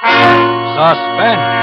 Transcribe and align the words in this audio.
Suspense. 0.00 1.60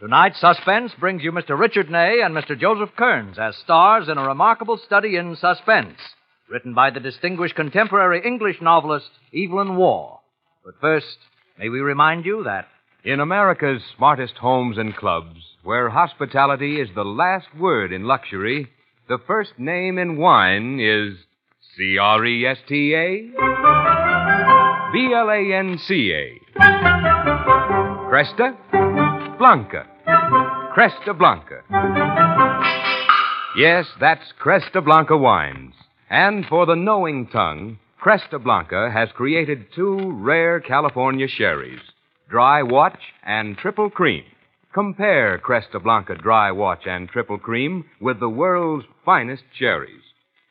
Tonight, 0.00 0.32
Suspense 0.36 0.92
brings 0.98 1.22
you 1.22 1.30
Mr. 1.30 1.58
Richard 1.58 1.90
Ney 1.90 2.20
and 2.24 2.34
Mr. 2.34 2.58
Joseph 2.58 2.90
Kearns 2.96 3.38
as 3.38 3.54
stars 3.56 4.08
in 4.08 4.16
a 4.16 4.26
remarkable 4.26 4.78
study 4.78 5.16
in 5.16 5.36
suspense, 5.36 5.98
written 6.50 6.72
by 6.74 6.90
the 6.90 7.00
distinguished 7.00 7.54
contemporary 7.54 8.22
English 8.24 8.62
novelist 8.62 9.10
Evelyn 9.34 9.76
Waugh. 9.76 10.20
But 10.64 10.74
first, 10.80 11.18
may 11.58 11.68
we 11.68 11.80
remind 11.80 12.24
you 12.24 12.44
that 12.44 12.66
In 13.04 13.20
America's 13.20 13.82
smartest 13.96 14.34
homes 14.34 14.78
and 14.78 14.96
clubs, 14.96 15.40
where 15.62 15.90
hospitality 15.90 16.80
is 16.80 16.88
the 16.94 17.04
last 17.04 17.48
word 17.58 17.92
in 17.92 18.04
luxury, 18.04 18.68
the 19.08 19.18
first 19.26 19.58
name 19.58 19.98
in 19.98 20.16
wine 20.16 20.80
is 20.80 21.18
C 21.76 21.98
R 21.98 22.24
E 22.24 22.46
S 22.46 22.58
T 22.66 22.94
A 22.94 24.03
B 24.94 25.12
L 25.12 25.28
A 25.28 25.52
N 25.52 25.76
C 25.76 26.12
A. 26.12 26.40
Cresta 28.08 28.56
Blanca. 29.36 29.88
Cresta 30.72 31.18
Blanca. 31.18 31.64
Yes, 33.58 33.86
that's 33.98 34.22
Cresta 34.40 34.84
Blanca 34.84 35.16
wines. 35.16 35.74
And 36.08 36.46
for 36.46 36.64
the 36.64 36.76
knowing 36.76 37.26
tongue, 37.26 37.80
Cresta 38.00 38.40
Blanca 38.40 38.88
has 38.88 39.08
created 39.16 39.66
two 39.74 40.12
rare 40.12 40.60
California 40.60 41.26
sherries, 41.26 41.80
Dry 42.30 42.62
Watch 42.62 43.00
and 43.24 43.58
Triple 43.58 43.90
Cream. 43.90 44.22
Compare 44.72 45.40
Cresta 45.40 45.82
Blanca 45.82 46.14
Dry 46.14 46.52
Watch 46.52 46.86
and 46.86 47.08
Triple 47.08 47.38
Cream 47.38 47.84
with 48.00 48.20
the 48.20 48.28
world's 48.28 48.86
finest 49.04 49.42
sherries. 49.58 50.02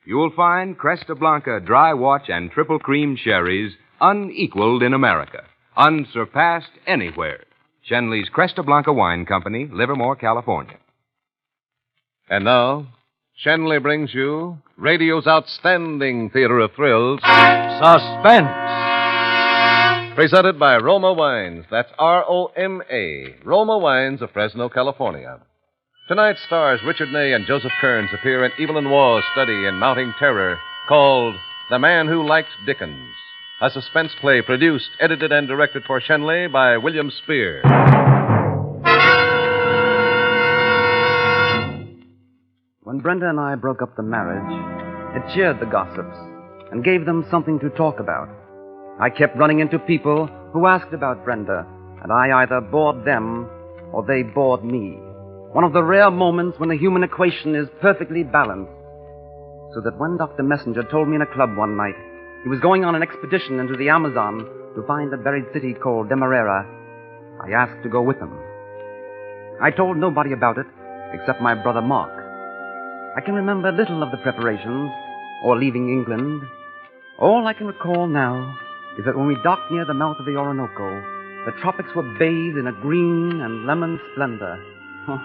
You'll 0.06 0.34
find 0.36 0.78
Cresta 0.78 1.18
Blanca 1.18 1.62
Dry 1.62 1.94
Watch 1.94 2.28
and 2.28 2.52
Triple 2.52 2.80
Cream 2.80 3.16
sherries 3.16 3.72
unequaled 4.04 4.84
in 4.84 4.94
America, 4.94 5.44
unsurpassed 5.78 6.72
anywhere. 6.86 7.46
Schenley's 7.90 8.30
Cresta 8.30 8.64
Blanca 8.66 8.92
Wine 8.92 9.26
Company, 9.26 9.68
Livermore, 9.72 10.16
California. 10.18 10.78
And 12.30 12.44
now, 12.44 12.88
Schenley 13.44 13.82
brings 13.82 14.14
you 14.14 14.58
radio's 14.78 15.26
outstanding 15.26 16.30
theater 16.30 16.60
of 16.60 16.74
thrills, 16.74 17.20
Suspense. 17.22 18.48
presented 20.16 20.60
by 20.60 20.78
Roma 20.78 21.14
Wines. 21.14 21.66
That's 21.72 21.90
R 21.98 22.24
O 22.28 22.52
M 22.56 22.82
A. 22.92 23.36
Roma 23.44 23.78
Wines 23.78 24.22
of 24.22 24.32
Fresno, 24.32 24.70
California. 24.70 25.40
Tonight, 26.08 26.36
stars 26.46 26.82
Richard 26.86 27.12
Ney 27.12 27.34
and 27.34 27.46
Joseph 27.48 27.72
Kearns 27.80 28.10
appear 28.14 28.44
in 28.46 28.52
Evelyn 28.60 28.90
Waugh's 28.90 29.24
study 29.32 29.66
in 29.66 29.76
Mounting 29.76 30.14
Terror 30.20 30.60
called 30.88 31.36
The 31.70 31.80
Man 31.80 32.08
Who 32.08 32.28
Liked 32.28 32.50
Dickens, 32.66 33.10
a 33.64 33.70
suspense 33.70 34.12
play 34.20 34.42
produced, 34.42 34.90
edited, 35.00 35.32
and 35.32 35.48
directed 35.48 35.84
for 35.88 36.02
Schenley 36.02 36.52
by 36.52 36.76
William 36.76 37.10
Spier. 37.10 37.62
When 42.82 43.00
Brenda 43.00 43.30
and 43.30 43.40
I 43.40 43.56
broke 43.56 43.82
up 43.82 43.96
the 43.96 44.04
marriage, 44.04 44.52
it 45.16 45.34
cheered 45.34 45.62
the 45.62 45.66
gossips 45.66 46.18
and 46.74 46.84
gave 46.84 47.06
them 47.06 47.26
something 47.32 47.58
to 47.62 47.70
talk 47.70 48.02
about. 48.02 48.28
I 49.00 49.10
kept 49.10 49.38
running 49.38 49.62
into 49.62 49.80
people 49.80 50.28
who 50.52 50.68
asked 50.68 50.94
about 50.94 51.24
Brenda, 51.24 51.66
and 52.04 52.12
I 52.12 52.44
either 52.44 52.60
bored 52.60 53.06
them 53.06 53.50
or 53.94 54.04
they 54.06 54.24
bored 54.24 54.66
me. 54.66 54.98
One 55.54 55.64
of 55.64 55.72
the 55.72 55.84
rare 55.84 56.12
moments 56.12 56.60
when 56.60 56.68
the 56.68 56.78
human 56.78 57.04
equation 57.04 57.56
is 57.56 57.70
perfectly 57.80 58.24
balanced. 58.24 58.74
So 59.74 59.80
that 59.86 59.98
when 59.98 60.18
Dr. 60.18 60.44
Messenger 60.44 60.84
told 60.92 61.08
me 61.08 61.16
in 61.16 61.22
a 61.22 61.34
club 61.34 61.56
one 61.56 61.78
night 61.78 61.96
he 62.44 62.50
was 62.50 62.60
going 62.60 62.84
on 62.84 62.96
an 62.96 63.02
expedition 63.02 63.60
into 63.60 63.78
the 63.78 63.90
Amazon 63.90 64.46
to 64.76 64.84
find 64.86 65.14
a 65.14 65.18
buried 65.18 65.46
city 65.54 65.74
called 65.74 66.10
Demerara, 66.10 66.68
I 67.42 67.52
asked 67.52 67.84
to 67.84 67.90
go 67.90 68.02
with 68.02 68.18
him. 68.18 68.38
I 69.62 69.72
told 69.72 69.98
nobody 69.98 70.34
about 70.34 70.58
it 70.58 70.68
except 71.14 71.42
my 71.42 71.56
brother 71.56 71.82
Mark. 71.82 72.12
I 73.16 73.22
can 73.22 73.36
remember 73.36 73.72
little 73.72 74.04
of 74.04 74.12
the 74.12 74.18
preparations 74.18 74.92
or 75.46 75.58
leaving 75.58 75.90
England. 75.90 76.42
All 77.20 77.48
I 77.48 77.54
can 77.54 77.68
recall 77.68 78.08
now 78.08 78.58
is 78.98 79.06
that 79.06 79.16
when 79.16 79.28
we 79.28 79.38
docked 79.44 79.72
near 79.72 79.86
the 79.86 79.94
mouth 79.94 80.18
of 80.20 80.26
the 80.26 80.36
Orinoco, 80.36 80.90
the 81.46 81.54
tropics 81.62 81.96
were 81.96 82.18
bathed 82.20 82.58
in 82.58 82.68
a 82.68 82.82
green 82.82 83.42
and 83.42 83.66
lemon 83.66 84.00
splendor. 84.12 84.58
Oh, 85.08 85.22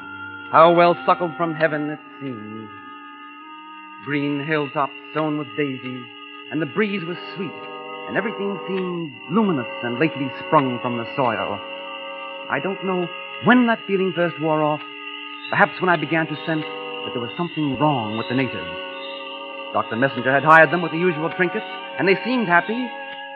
how 0.52 0.72
well 0.72 0.96
suckled 1.06 1.32
from 1.36 1.54
heaven 1.54 1.90
it 1.90 1.98
seemed. 2.20 2.68
Green 4.04 4.44
hilltops 4.46 4.92
sown 5.14 5.38
with 5.38 5.48
daisies, 5.56 6.06
and 6.50 6.62
the 6.62 6.66
breeze 6.66 7.04
was 7.04 7.16
sweet, 7.36 7.60
and 8.08 8.16
everything 8.16 8.58
seemed 8.66 9.12
luminous 9.30 9.68
and 9.82 9.98
lately 9.98 10.28
sprung 10.46 10.78
from 10.80 10.96
the 10.96 11.06
soil. 11.14 11.60
I 12.50 12.58
don't 12.62 12.84
know 12.84 13.06
when 13.44 13.66
that 13.66 13.84
feeling 13.86 14.12
first 14.16 14.40
wore 14.40 14.62
off, 14.62 14.80
perhaps 15.50 15.80
when 15.80 15.90
I 15.90 15.96
began 15.96 16.26
to 16.26 16.36
sense 16.46 16.64
that 16.64 17.10
there 17.12 17.20
was 17.20 17.36
something 17.36 17.78
wrong 17.78 18.16
with 18.16 18.26
the 18.30 18.36
natives. 18.36 18.88
Dr. 19.72 19.96
Messenger 19.96 20.32
had 20.32 20.44
hired 20.44 20.72
them 20.72 20.80
with 20.80 20.92
the 20.92 20.98
usual 20.98 21.30
trinkets, 21.36 21.66
and 21.98 22.08
they 22.08 22.16
seemed 22.24 22.48
happy, 22.48 22.88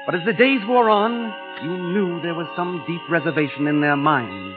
but 0.06 0.14
as 0.14 0.24
the 0.24 0.32
days 0.32 0.60
wore 0.66 0.88
on, 0.88 1.34
you 1.62 1.76
knew 1.92 2.22
there 2.22 2.34
was 2.34 2.48
some 2.56 2.82
deep 2.88 3.02
reservation 3.10 3.66
in 3.66 3.80
their 3.80 3.96
minds. 3.96 4.56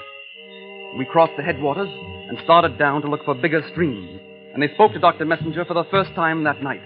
We 0.97 1.03
crossed 1.03 1.35
the 1.35 1.43
headwaters 1.43 1.89
and 2.29 2.39
started 2.45 2.79
down 2.79 3.01
to 3.01 3.09
look 3.09 3.25
for 3.25 3.35
bigger 3.35 3.61
streams, 3.71 4.21
and 4.53 4.63
they 4.63 4.73
spoke 4.73 4.93
to 4.93 4.99
Dr. 4.99 5.25
Messenger 5.25 5.65
for 5.65 5.73
the 5.73 5.83
first 5.91 6.15
time 6.15 6.45
that 6.45 6.63
night. 6.63 6.81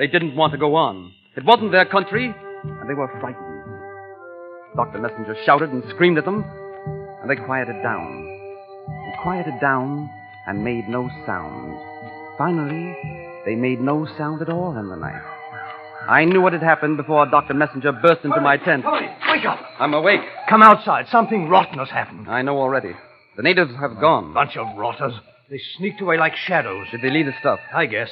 They 0.00 0.06
didn't 0.06 0.34
want 0.34 0.52
to 0.52 0.58
go 0.58 0.76
on. 0.76 1.12
It 1.36 1.44
wasn't 1.44 1.72
their 1.72 1.84
country, 1.84 2.34
and 2.64 2.88
they 2.88 2.94
were 2.94 3.06
frightened. 3.20 3.64
Dr. 4.74 4.98
Messenger 4.98 5.36
shouted 5.44 5.68
and 5.74 5.84
screamed 5.90 6.16
at 6.16 6.24
them, 6.24 6.42
and 7.20 7.28
they 7.28 7.36
quieted 7.36 7.82
down. 7.82 8.24
They 8.88 9.22
quieted 9.22 9.60
down 9.60 10.08
and 10.46 10.64
made 10.64 10.88
no 10.88 11.10
sound. 11.26 11.76
Finally, 12.38 12.96
they 13.44 13.54
made 13.54 13.82
no 13.82 14.06
sound 14.16 14.40
at 14.40 14.48
all 14.48 14.74
in 14.78 14.88
the 14.88 14.96
night. 14.96 15.20
I 16.08 16.24
knew 16.24 16.40
what 16.40 16.54
had 16.54 16.62
happened 16.62 16.96
before 16.96 17.26
Dr. 17.26 17.52
Messenger 17.52 17.92
burst 17.92 18.24
into 18.24 18.40
my 18.40 18.56
tent. 18.56 18.84
Tony, 18.84 19.08
wake 19.28 19.44
up. 19.44 19.60
I'm 19.78 19.92
awake. 19.92 20.22
Come 20.48 20.62
outside. 20.62 21.08
Something 21.12 21.50
rotten 21.50 21.78
has 21.78 21.90
happened. 21.90 22.26
I 22.26 22.40
know 22.40 22.56
already. 22.56 22.94
The 23.36 23.42
natives 23.42 23.72
have 23.78 24.00
gone. 24.00 24.32
Bunch 24.32 24.56
of 24.56 24.78
rotters. 24.78 25.12
They 25.50 25.60
sneaked 25.76 26.00
away 26.00 26.16
like 26.16 26.36
shadows. 26.36 26.86
Did 26.90 27.02
they 27.02 27.10
leave 27.10 27.26
the 27.26 27.34
stuff? 27.38 27.58
I 27.74 27.84
guess. 27.84 28.08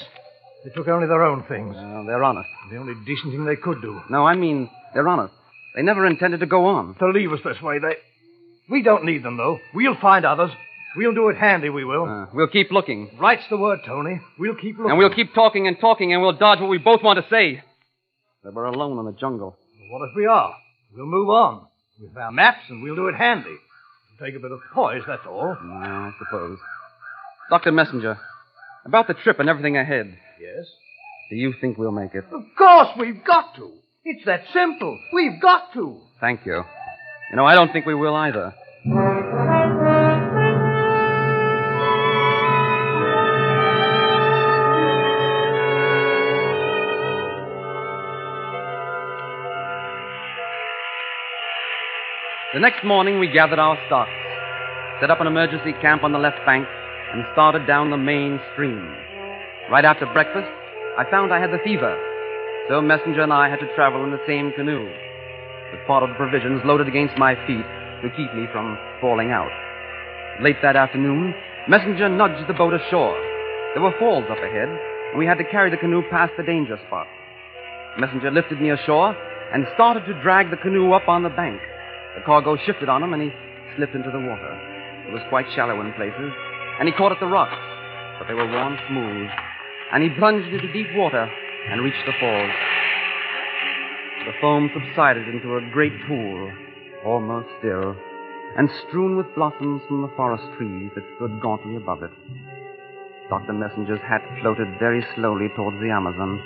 They 0.64 0.70
took 0.70 0.88
only 0.88 1.06
their 1.06 1.22
own 1.22 1.44
things. 1.44 1.74
Well, 1.76 2.04
they're 2.04 2.24
honest. 2.24 2.48
The 2.70 2.78
only 2.78 2.94
decent 3.06 3.32
thing 3.32 3.44
they 3.44 3.56
could 3.56 3.80
do. 3.80 4.00
No, 4.10 4.26
I 4.26 4.34
mean, 4.34 4.68
they're 4.92 5.08
honest. 5.08 5.34
They 5.76 5.82
never 5.82 6.06
intended 6.06 6.40
to 6.40 6.46
go 6.46 6.66
on. 6.66 6.94
To 6.96 7.08
leave 7.10 7.32
us 7.32 7.40
this 7.44 7.60
way, 7.62 7.78
they. 7.78 7.96
We 8.68 8.82
don't 8.82 9.04
need 9.04 9.22
them, 9.22 9.36
though. 9.36 9.58
We'll 9.74 9.96
find 10.00 10.24
others. 10.26 10.50
We'll 10.96 11.14
do 11.14 11.28
it 11.28 11.36
handy, 11.36 11.68
we 11.68 11.84
will. 11.84 12.04
Uh, 12.04 12.26
we'll 12.34 12.48
keep 12.48 12.70
looking. 12.70 13.10
Right's 13.18 13.44
the 13.50 13.56
word, 13.56 13.80
Tony. 13.86 14.20
We'll 14.38 14.56
keep 14.56 14.76
looking. 14.78 14.90
And 14.90 14.98
we'll 14.98 15.14
keep 15.14 15.32
talking 15.34 15.68
and 15.68 15.78
talking, 15.78 16.12
and 16.12 16.22
we'll 16.22 16.32
dodge 16.32 16.60
what 16.60 16.68
we 16.68 16.78
both 16.78 17.02
want 17.02 17.22
to 17.22 17.30
say. 17.30 17.62
That 18.42 18.54
we're 18.54 18.64
alone 18.64 18.98
in 18.98 19.04
the 19.04 19.18
jungle. 19.18 19.56
What 19.90 20.08
if 20.08 20.16
we 20.16 20.26
are? 20.26 20.54
We'll 20.94 21.06
move 21.06 21.28
on. 21.28 21.66
With 22.00 22.16
our 22.16 22.32
maps, 22.32 22.64
and 22.68 22.82
we'll 22.82 22.96
do 22.96 23.08
it 23.08 23.14
handy. 23.14 23.48
It'll 23.48 24.26
take 24.26 24.34
a 24.34 24.40
bit 24.40 24.50
of 24.52 24.60
poise, 24.72 25.02
that's 25.06 25.26
all. 25.26 25.56
I 25.60 26.12
suppose. 26.18 26.58
Dr. 27.50 27.72
Messenger, 27.72 28.18
about 28.88 29.06
the 29.06 29.14
trip 29.14 29.38
and 29.38 29.48
everything 29.48 29.76
ahead, 29.76 30.16
Yes? 30.40 30.66
do 31.30 31.36
you 31.36 31.52
think 31.60 31.76
we'll 31.78 31.92
make 31.92 32.14
it? 32.14 32.24
Of 32.32 32.42
course 32.56 32.88
we've 32.98 33.22
got 33.24 33.54
to. 33.56 33.70
It's 34.04 34.24
that 34.24 34.42
simple. 34.52 34.98
We've 35.12 35.40
got 35.40 35.72
to. 35.74 36.00
Thank 36.20 36.46
you. 36.46 36.64
You 37.30 37.36
know, 37.36 37.44
I 37.44 37.54
don't 37.54 37.70
think 37.72 37.84
we 37.84 37.94
will 37.94 38.14
either. 38.14 38.54
The 52.54 52.60
next 52.60 52.82
morning, 52.82 53.18
we 53.20 53.28
gathered 53.28 53.58
our 53.58 53.76
stocks, 53.86 54.10
set 55.00 55.10
up 55.10 55.20
an 55.20 55.26
emergency 55.26 55.72
camp 55.82 56.02
on 56.02 56.12
the 56.12 56.18
left 56.18 56.38
bank, 56.46 56.66
and 57.12 57.24
started 57.32 57.66
down 57.66 57.90
the 57.90 57.96
main 57.96 58.40
stream. 58.52 58.94
Right 59.70 59.84
after 59.84 60.06
breakfast, 60.06 60.48
I 60.98 61.04
found 61.10 61.32
I 61.32 61.40
had 61.40 61.52
the 61.52 61.62
fever, 61.64 61.96
so 62.68 62.80
Messenger 62.80 63.22
and 63.22 63.32
I 63.32 63.48
had 63.48 63.60
to 63.60 63.74
travel 63.74 64.04
in 64.04 64.10
the 64.10 64.20
same 64.26 64.52
canoe, 64.52 64.84
with 65.72 65.86
part 65.86 66.02
of 66.02 66.10
the 66.10 66.16
provisions 66.16 66.62
loaded 66.64 66.88
against 66.88 67.16
my 67.16 67.34
feet 67.46 67.64
to 68.02 68.10
keep 68.16 68.32
me 68.34 68.46
from 68.52 68.78
falling 69.00 69.30
out. 69.30 69.50
Late 70.40 70.60
that 70.62 70.76
afternoon, 70.76 71.34
Messenger 71.68 72.08
nudged 72.08 72.48
the 72.48 72.54
boat 72.54 72.74
ashore. 72.74 73.16
There 73.74 73.82
were 73.82 73.94
falls 73.98 74.24
up 74.30 74.38
ahead, 74.38 74.68
and 75.10 75.18
we 75.18 75.26
had 75.26 75.38
to 75.38 75.44
carry 75.44 75.70
the 75.70 75.76
canoe 75.76 76.02
past 76.10 76.32
the 76.36 76.42
danger 76.42 76.78
spot. 76.86 77.06
Messenger 77.98 78.30
lifted 78.30 78.60
me 78.60 78.70
ashore 78.70 79.16
and 79.52 79.66
started 79.74 80.04
to 80.06 80.20
drag 80.22 80.50
the 80.50 80.56
canoe 80.56 80.92
up 80.92 81.08
on 81.08 81.22
the 81.22 81.28
bank. 81.28 81.60
The 82.16 82.22
cargo 82.24 82.56
shifted 82.64 82.88
on 82.88 83.02
him, 83.02 83.12
and 83.12 83.22
he 83.22 83.30
slipped 83.76 83.94
into 83.94 84.10
the 84.10 84.20
water. 84.20 84.52
It 85.08 85.12
was 85.12 85.22
quite 85.28 85.46
shallow 85.54 85.80
in 85.80 85.92
places, 85.94 86.32
and 86.78 86.88
he 86.88 86.94
caught 86.94 87.12
at 87.12 87.20
the 87.20 87.26
rocks, 87.26 87.58
but 88.18 88.28
they 88.28 88.34
were 88.34 88.46
worn 88.46 88.78
smooth. 88.88 89.28
And 89.92 90.02
he 90.02 90.10
plunged 90.10 90.48
into 90.48 90.72
deep 90.72 90.88
water 90.94 91.28
and 91.70 91.82
reached 91.82 92.04
the 92.06 92.12
falls. 92.20 92.52
The 94.26 94.32
foam 94.40 94.70
subsided 94.74 95.28
into 95.28 95.56
a 95.56 95.70
great 95.72 95.92
pool, 96.06 96.52
almost 97.04 97.48
still, 97.58 97.96
and 98.56 98.68
strewn 98.86 99.16
with 99.16 99.34
blossoms 99.34 99.82
from 99.88 100.02
the 100.02 100.12
forest 100.16 100.44
trees 100.56 100.90
that 100.94 101.04
stood 101.16 101.40
gauntly 101.40 101.76
above 101.76 102.02
it. 102.02 102.10
Dr. 103.30 103.52
Messenger's 103.52 104.00
hat 104.00 104.22
floated 104.40 104.68
very 104.78 105.04
slowly 105.14 105.48
towards 105.56 105.78
the 105.80 105.90
Amazon, 105.90 106.40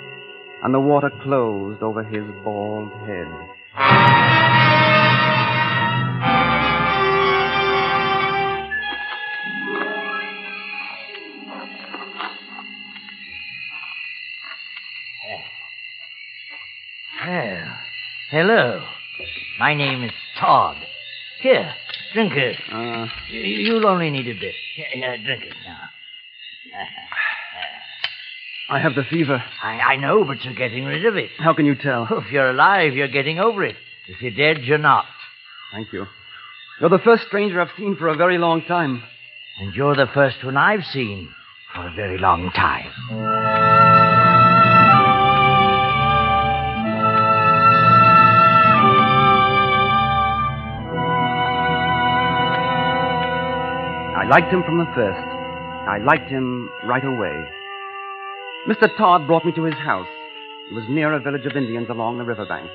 and 0.63 0.73
the 0.73 0.79
water 0.79 1.11
closed 1.23 1.81
over 1.81 2.03
his 2.03 2.23
bald 2.43 2.91
head. 3.07 4.72
Well, 17.33 17.65
hello. 18.29 18.85
My 19.57 19.73
name 19.73 20.03
is 20.03 20.11
Todd. 20.39 20.77
Here, 21.41 21.73
drink 22.13 22.33
it. 22.33 22.55
Uh, 22.71 23.07
Y- 23.31 23.39
You'll 23.65 23.87
only 23.87 24.11
need 24.11 24.27
a 24.27 24.33
bit. 24.39 24.53
Here, 24.75 24.85
here, 24.93 25.17
drink 25.17 25.41
it 25.41 25.53
now. 25.65 25.79
I 28.69 28.77
have 28.77 28.93
the 28.93 29.03
fever. 29.09 29.43
I, 29.63 29.79
I 29.79 29.95
know, 29.95 30.23
but 30.23 30.43
you're 30.45 30.53
getting 30.53 30.85
rid 30.85 31.07
of 31.07 31.15
it. 31.17 31.31
How 31.39 31.55
can 31.55 31.65
you 31.65 31.73
tell? 31.73 32.07
If 32.11 32.31
you're 32.31 32.51
alive, 32.51 32.93
you're 32.93 33.07
getting 33.07 33.39
over 33.39 33.63
it. 33.63 33.77
If 34.07 34.21
you're 34.21 34.29
dead, 34.53 34.63
you're 34.63 34.77
not. 34.77 35.05
Thank 35.71 35.91
you. 35.91 36.05
You're 36.79 36.91
the 36.91 36.99
first 36.99 37.23
stranger 37.29 37.59
I've 37.59 37.75
seen 37.75 37.95
for 37.95 38.09
a 38.09 38.15
very 38.15 38.37
long 38.37 38.61
time. 38.61 39.01
And 39.59 39.73
you're 39.73 39.95
the 39.95 40.07
first 40.13 40.43
one 40.45 40.55
I've 40.55 40.85
seen 40.85 41.29
for 41.73 41.87
a 41.87 41.93
very 41.95 42.19
long 42.19 42.51
time. 42.51 42.91
I 54.23 54.25
liked 54.25 54.53
him 54.53 54.63
from 54.63 54.77
the 54.77 54.87
first. 54.95 55.19
I 55.19 55.97
liked 55.97 56.29
him 56.29 56.69
right 56.85 57.03
away. 57.03 57.43
Mr. 58.65 58.87
Todd 58.95 59.27
brought 59.27 59.45
me 59.45 59.51
to 59.51 59.63
his 59.63 59.75
house. 59.75 60.07
It 60.71 60.75
was 60.75 60.85
near 60.87 61.11
a 61.11 61.19
village 61.19 61.45
of 61.45 61.57
Indians 61.57 61.89
along 61.89 62.19
the 62.19 62.23
riverbank. 62.23 62.69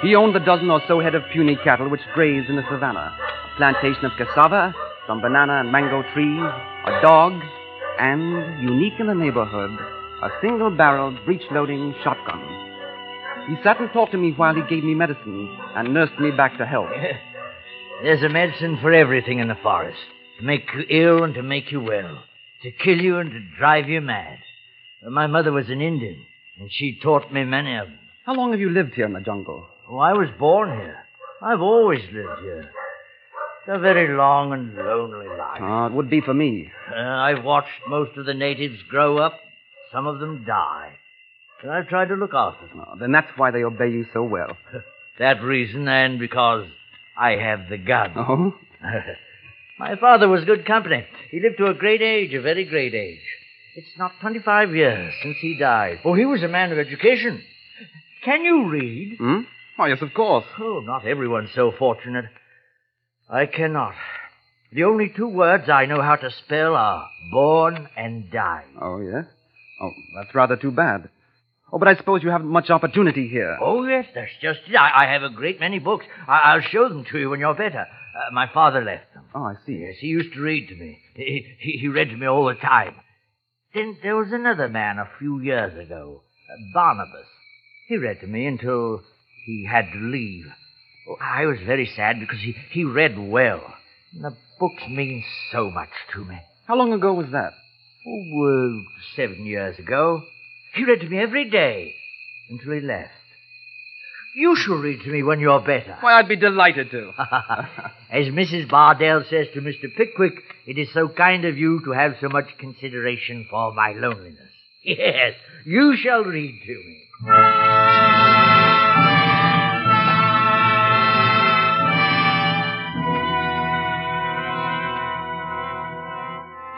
He 0.00 0.14
owned 0.14 0.34
a 0.34 0.42
dozen 0.42 0.70
or 0.70 0.80
so 0.88 1.00
head 1.00 1.14
of 1.14 1.22
puny 1.30 1.58
cattle 1.62 1.90
which 1.90 2.00
grazed 2.14 2.48
in 2.48 2.56
the 2.56 2.64
savannah, 2.70 3.12
a 3.12 3.56
plantation 3.58 4.06
of 4.06 4.12
cassava, 4.16 4.74
some 5.06 5.20
banana 5.20 5.60
and 5.60 5.70
mango 5.70 6.02
trees, 6.14 6.48
a 6.86 6.98
dog, 7.02 7.34
and, 8.00 8.64
unique 8.64 8.98
in 8.98 9.08
the 9.08 9.14
neighborhood, 9.14 9.78
a 10.22 10.30
single 10.40 10.70
barreled 10.70 11.22
breech 11.26 11.44
loading 11.50 11.94
shotgun. 12.02 12.40
He 13.50 13.62
sat 13.62 13.80
and 13.80 13.92
talked 13.92 14.12
to 14.12 14.18
me 14.18 14.32
while 14.32 14.54
he 14.54 14.62
gave 14.62 14.82
me 14.82 14.94
medicine 14.94 15.54
and 15.76 15.92
nursed 15.92 16.18
me 16.18 16.30
back 16.30 16.56
to 16.56 16.64
health. 16.64 16.88
There's 18.02 18.22
a 18.22 18.30
medicine 18.30 18.78
for 18.80 18.94
everything 18.94 19.40
in 19.40 19.48
the 19.48 19.58
forest 19.62 20.00
make 20.44 20.64
you 20.74 20.84
ill 20.90 21.24
and 21.24 21.34
to 21.34 21.42
make 21.42 21.72
you 21.72 21.80
well, 21.80 22.22
to 22.62 22.70
kill 22.70 23.00
you 23.00 23.18
and 23.18 23.30
to 23.30 23.40
drive 23.58 23.88
you 23.88 24.00
mad. 24.00 24.38
My 25.08 25.26
mother 25.26 25.52
was 25.52 25.68
an 25.68 25.80
Indian, 25.80 26.24
and 26.58 26.70
she 26.72 26.98
taught 27.02 27.32
me 27.32 27.44
many 27.44 27.76
of 27.76 27.86
them. 27.88 27.98
How 28.26 28.34
long 28.34 28.52
have 28.52 28.60
you 28.60 28.70
lived 28.70 28.94
here 28.94 29.06
in 29.06 29.12
the 29.12 29.20
jungle? 29.20 29.66
Oh, 29.88 29.98
I 29.98 30.12
was 30.12 30.28
born 30.38 30.70
here. 30.78 30.98
I've 31.42 31.60
always 31.60 32.02
lived 32.12 32.40
here. 32.40 32.70
It's 33.66 33.76
a 33.76 33.78
very 33.78 34.16
long 34.16 34.52
and 34.52 34.74
lonely 34.74 35.26
life. 35.26 35.60
Oh, 35.60 35.86
it 35.86 35.92
would 35.92 36.08
be 36.08 36.20
for 36.20 36.34
me. 36.34 36.70
Uh, 36.90 36.98
I've 36.98 37.44
watched 37.44 37.68
most 37.88 38.16
of 38.16 38.26
the 38.26 38.34
natives 38.34 38.78
grow 38.88 39.18
up. 39.18 39.40
Some 39.92 40.06
of 40.06 40.20
them 40.20 40.44
die. 40.46 40.92
And 41.62 41.70
I've 41.72 41.88
tried 41.88 42.08
to 42.08 42.14
look 42.14 42.34
after 42.34 42.66
them. 42.66 42.84
Oh, 42.86 42.96
then 42.98 43.12
that's 43.12 43.30
why 43.36 43.50
they 43.50 43.62
obey 43.64 43.90
you 43.90 44.06
so 44.12 44.22
well. 44.22 44.56
That 45.16 45.44
reason 45.44 45.86
and 45.86 46.18
because 46.18 46.66
I 47.16 47.36
have 47.36 47.68
the 47.70 47.78
gun. 47.78 48.14
Oh? 48.16 48.54
My 49.78 49.96
father 49.96 50.28
was 50.28 50.44
good 50.44 50.66
company. 50.66 51.04
He 51.30 51.40
lived 51.40 51.58
to 51.58 51.66
a 51.66 51.74
great 51.74 52.00
age, 52.00 52.32
a 52.32 52.40
very 52.40 52.64
great 52.64 52.94
age. 52.94 53.20
It's 53.76 53.98
not 53.98 54.12
25 54.20 54.74
years 54.74 55.12
since 55.22 55.36
he 55.40 55.58
died. 55.58 55.98
Oh, 56.04 56.14
he 56.14 56.24
was 56.24 56.42
a 56.42 56.48
man 56.48 56.70
of 56.70 56.78
education. 56.78 57.42
Can 58.24 58.44
you 58.44 58.68
read? 58.68 59.16
Hmm? 59.18 59.40
Oh, 59.78 59.86
yes, 59.86 60.00
of 60.00 60.14
course. 60.14 60.44
Oh, 60.60 60.80
not 60.80 61.04
everyone's 61.04 61.50
so 61.54 61.72
fortunate. 61.76 62.26
I 63.28 63.46
cannot. 63.46 63.94
The 64.72 64.84
only 64.84 65.12
two 65.14 65.28
words 65.28 65.68
I 65.68 65.86
know 65.86 66.00
how 66.00 66.16
to 66.16 66.30
spell 66.30 66.76
are 66.76 67.08
born 67.32 67.88
and 67.96 68.30
die. 68.30 68.64
Oh, 68.80 69.00
yes? 69.00 69.24
Oh, 69.80 69.90
that's 70.16 70.34
rather 70.34 70.56
too 70.56 70.70
bad. 70.70 71.10
Oh, 71.74 71.78
but 71.80 71.88
I 71.88 71.96
suppose 71.96 72.22
you 72.22 72.28
haven't 72.28 72.46
much 72.46 72.70
opportunity 72.70 73.26
here. 73.26 73.58
Oh, 73.60 73.84
yes, 73.84 74.06
that's 74.14 74.30
just 74.40 74.60
it. 74.68 74.76
I, 74.76 75.06
I 75.06 75.12
have 75.12 75.24
a 75.24 75.28
great 75.28 75.58
many 75.58 75.80
books. 75.80 76.06
I, 76.28 76.52
I'll 76.52 76.60
show 76.60 76.88
them 76.88 77.04
to 77.10 77.18
you 77.18 77.30
when 77.30 77.40
you're 77.40 77.52
better. 77.52 77.80
Uh, 77.80 78.32
my 78.32 78.46
father 78.54 78.80
left 78.80 79.12
them. 79.12 79.24
Oh, 79.34 79.42
I 79.42 79.54
see. 79.66 79.78
Yes, 79.78 79.96
he 79.98 80.06
used 80.06 80.32
to 80.34 80.40
read 80.40 80.68
to 80.68 80.76
me. 80.76 81.00
He, 81.16 81.44
he, 81.58 81.72
he 81.78 81.88
read 81.88 82.10
to 82.10 82.16
me 82.16 82.28
all 82.28 82.46
the 82.46 82.54
time. 82.54 82.94
Then 83.74 83.98
there 84.04 84.14
was 84.14 84.30
another 84.30 84.68
man 84.68 85.00
a 85.00 85.08
few 85.18 85.40
years 85.40 85.76
ago, 85.76 86.22
uh, 86.48 86.54
Barnabas. 86.72 87.26
He 87.88 87.96
read 87.96 88.20
to 88.20 88.28
me 88.28 88.46
until 88.46 89.02
he 89.44 89.66
had 89.68 89.86
to 89.92 89.98
leave. 89.98 90.44
Oh, 91.08 91.16
I 91.20 91.46
was 91.46 91.58
very 91.66 91.90
sad 91.96 92.20
because 92.20 92.38
he, 92.38 92.54
he 92.70 92.84
read 92.84 93.18
well. 93.18 93.74
And 94.12 94.22
the 94.22 94.36
books 94.60 94.84
mean 94.88 95.24
so 95.50 95.72
much 95.72 95.90
to 96.12 96.24
me. 96.24 96.38
How 96.68 96.76
long 96.76 96.92
ago 96.92 97.12
was 97.14 97.32
that? 97.32 97.52
Oh, 98.06 98.78
uh, 98.78 99.16
seven 99.16 99.44
years 99.44 99.76
ago. 99.80 100.22
He 100.74 100.84
read 100.84 101.00
to 101.00 101.08
me 101.08 101.18
every 101.18 101.48
day 101.48 101.94
until 102.50 102.72
he 102.72 102.80
left. 102.80 103.12
You 104.34 104.56
shall 104.56 104.74
read 104.74 105.02
to 105.02 105.10
me 105.10 105.22
when 105.22 105.38
you're 105.38 105.60
better. 105.60 105.96
Why, 106.00 106.18
I'd 106.18 106.26
be 106.26 106.34
delighted 106.34 106.90
to. 106.90 107.12
As 108.10 108.26
Mrs. 108.26 108.68
Bardell 108.68 109.22
says 109.30 109.46
to 109.54 109.60
Mr. 109.60 109.94
Pickwick, 109.96 110.34
it 110.66 110.76
is 110.76 110.92
so 110.92 111.08
kind 111.08 111.44
of 111.44 111.56
you 111.56 111.80
to 111.84 111.92
have 111.92 112.16
so 112.20 112.28
much 112.28 112.58
consideration 112.58 113.46
for 113.48 113.72
my 113.72 113.92
loneliness. 113.92 114.40
Yes, 114.86 115.32
you 115.64 115.96
shall 115.96 116.24
read 116.24 116.60
to 116.66 116.74
me. 116.74 117.08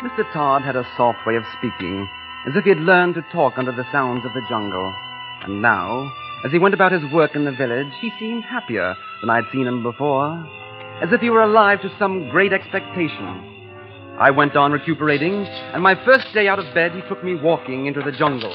Mr. 0.05 0.33
Todd 0.33 0.63
had 0.63 0.77
a 0.77 0.87
soft 0.97 1.19
way 1.27 1.35
of 1.35 1.43
speaking, 1.59 2.09
as 2.47 2.55
if 2.55 2.65
he 2.65 2.71
had 2.71 2.79
learned 2.79 3.15
to 3.15 3.23
talk 3.33 3.55
under 3.57 3.73
the 3.73 3.87
sounds 3.91 4.25
of 4.25 4.33
the 4.33 4.43
jungle. 4.49 4.95
And 5.43 5.61
now, 5.61 6.13
as 6.45 6.53
he 6.53 6.59
went 6.59 6.75
about 6.75 6.93
his 6.93 7.03
work 7.13 7.35
in 7.35 7.45
the 7.45 7.53
village, 7.53 7.93
he 8.01 8.11
seemed 8.19 8.45
happier 8.45 8.95
than 9.21 9.31
I'd 9.31 9.51
seen 9.53 9.67
him 9.67 9.83
before, 9.83 10.33
as 11.03 11.13
if 11.13 11.21
he 11.21 11.31
were 11.31 11.43
alive 11.43 11.83
to 11.83 11.93
some 11.99 12.29
great 12.31 12.53
expectation. 12.53 13.53
I 14.19 14.31
went 14.31 14.57
on 14.57 14.73
recuperating, 14.73 15.45
and 15.45 15.83
my 15.83 15.95
first 16.05 16.27
day 16.33 16.49
out 16.49 16.59
of 16.59 16.73
bed, 16.73 16.93
he 16.93 17.03
took 17.09 17.23
me 17.23 17.35
walking 17.35 17.87
into 17.87 18.01
the 18.01 18.13
jungle. 18.13 18.55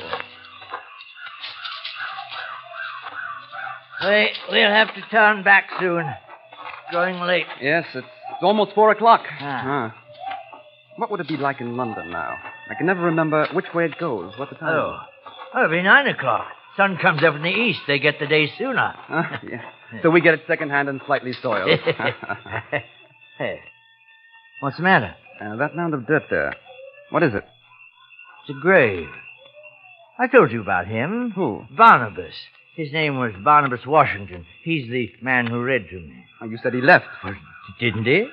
We, 4.03 4.29
we'll 4.50 4.71
have 4.71 4.93
to 4.95 5.01
turn 5.12 5.43
back 5.43 5.69
soon. 5.79 6.05
It's 6.07 6.91
growing 6.91 7.19
late. 7.19 7.45
Yes, 7.62 7.86
it's, 7.93 8.07
it's 8.07 8.43
almost 8.43 8.74
four 8.74 8.89
o'clock. 8.89 9.21
Ah. 9.39 9.91
Huh. 9.91 9.98
What 10.95 11.12
would 11.12 11.19
it 11.19 11.27
be 11.27 11.38
like 11.38 11.62
in 11.62 11.77
London 11.77 12.10
now? 12.10 12.38
I 12.72 12.74
can 12.74 12.86
never 12.86 13.01
remember 13.01 13.48
which 13.51 13.66
way 13.75 13.84
it 13.84 14.00
goes. 14.00 14.32
What 14.38 14.50
the 14.50 14.56
time? 14.56 14.74
Oh. 14.74 14.98
oh, 15.54 15.66
it'll 15.66 15.72
be 15.72 15.84
nine 15.84 16.08
o'clock. 16.08 16.48
Sun 16.78 16.98
comes 17.01 17.22
up 17.22 17.36
in 17.36 17.42
the 17.42 17.50
east. 17.50 17.82
They 17.86 18.00
get 18.00 18.18
the 18.18 18.28
day 18.28 18.50
sooner. 18.58 18.94
Huh? 18.96 19.24
yeah. 19.44 19.62
So 20.01 20.10
we 20.10 20.22
get 20.22 20.36
it 20.36 20.44
secondhand 20.48 20.88
and 20.88 21.01
slightly 21.06 21.34
soiled. 21.34 21.82
hey, 23.38 23.60
what's 24.62 24.78
the 24.78 24.84
matter? 24.84 25.13
Uh, 25.42 25.58
that 25.58 25.75
mound 25.75 25.94
of 25.94 26.08
dirt 26.08 26.24
there. 26.30 26.56
What 27.10 27.24
is 27.24 27.34
it? 27.34 27.44
It's 27.44 28.58
a 28.58 28.62
grave. 28.62 29.10
I 30.18 30.28
told 30.28 30.54
you 30.54 30.62
about 30.62 30.88
him. 30.88 31.34
Who? 31.36 31.66
Barnabas. 31.75 32.36
His 32.78 32.94
name 32.94 33.18
was 33.18 33.34
Barnabas 33.44 33.86
Washington. 33.86 34.46
He's 34.63 34.90
the 34.90 35.12
man 35.22 35.46
who 35.46 35.62
read 35.62 35.90
to 35.90 36.00
me. 36.00 36.24
Oh, 36.40 36.46
you 36.46 36.58
said 36.63 36.74
he 36.74 36.80
left. 36.80 37.06
Well, 37.22 37.36
didn't 37.82 38.06
he? 38.06 38.30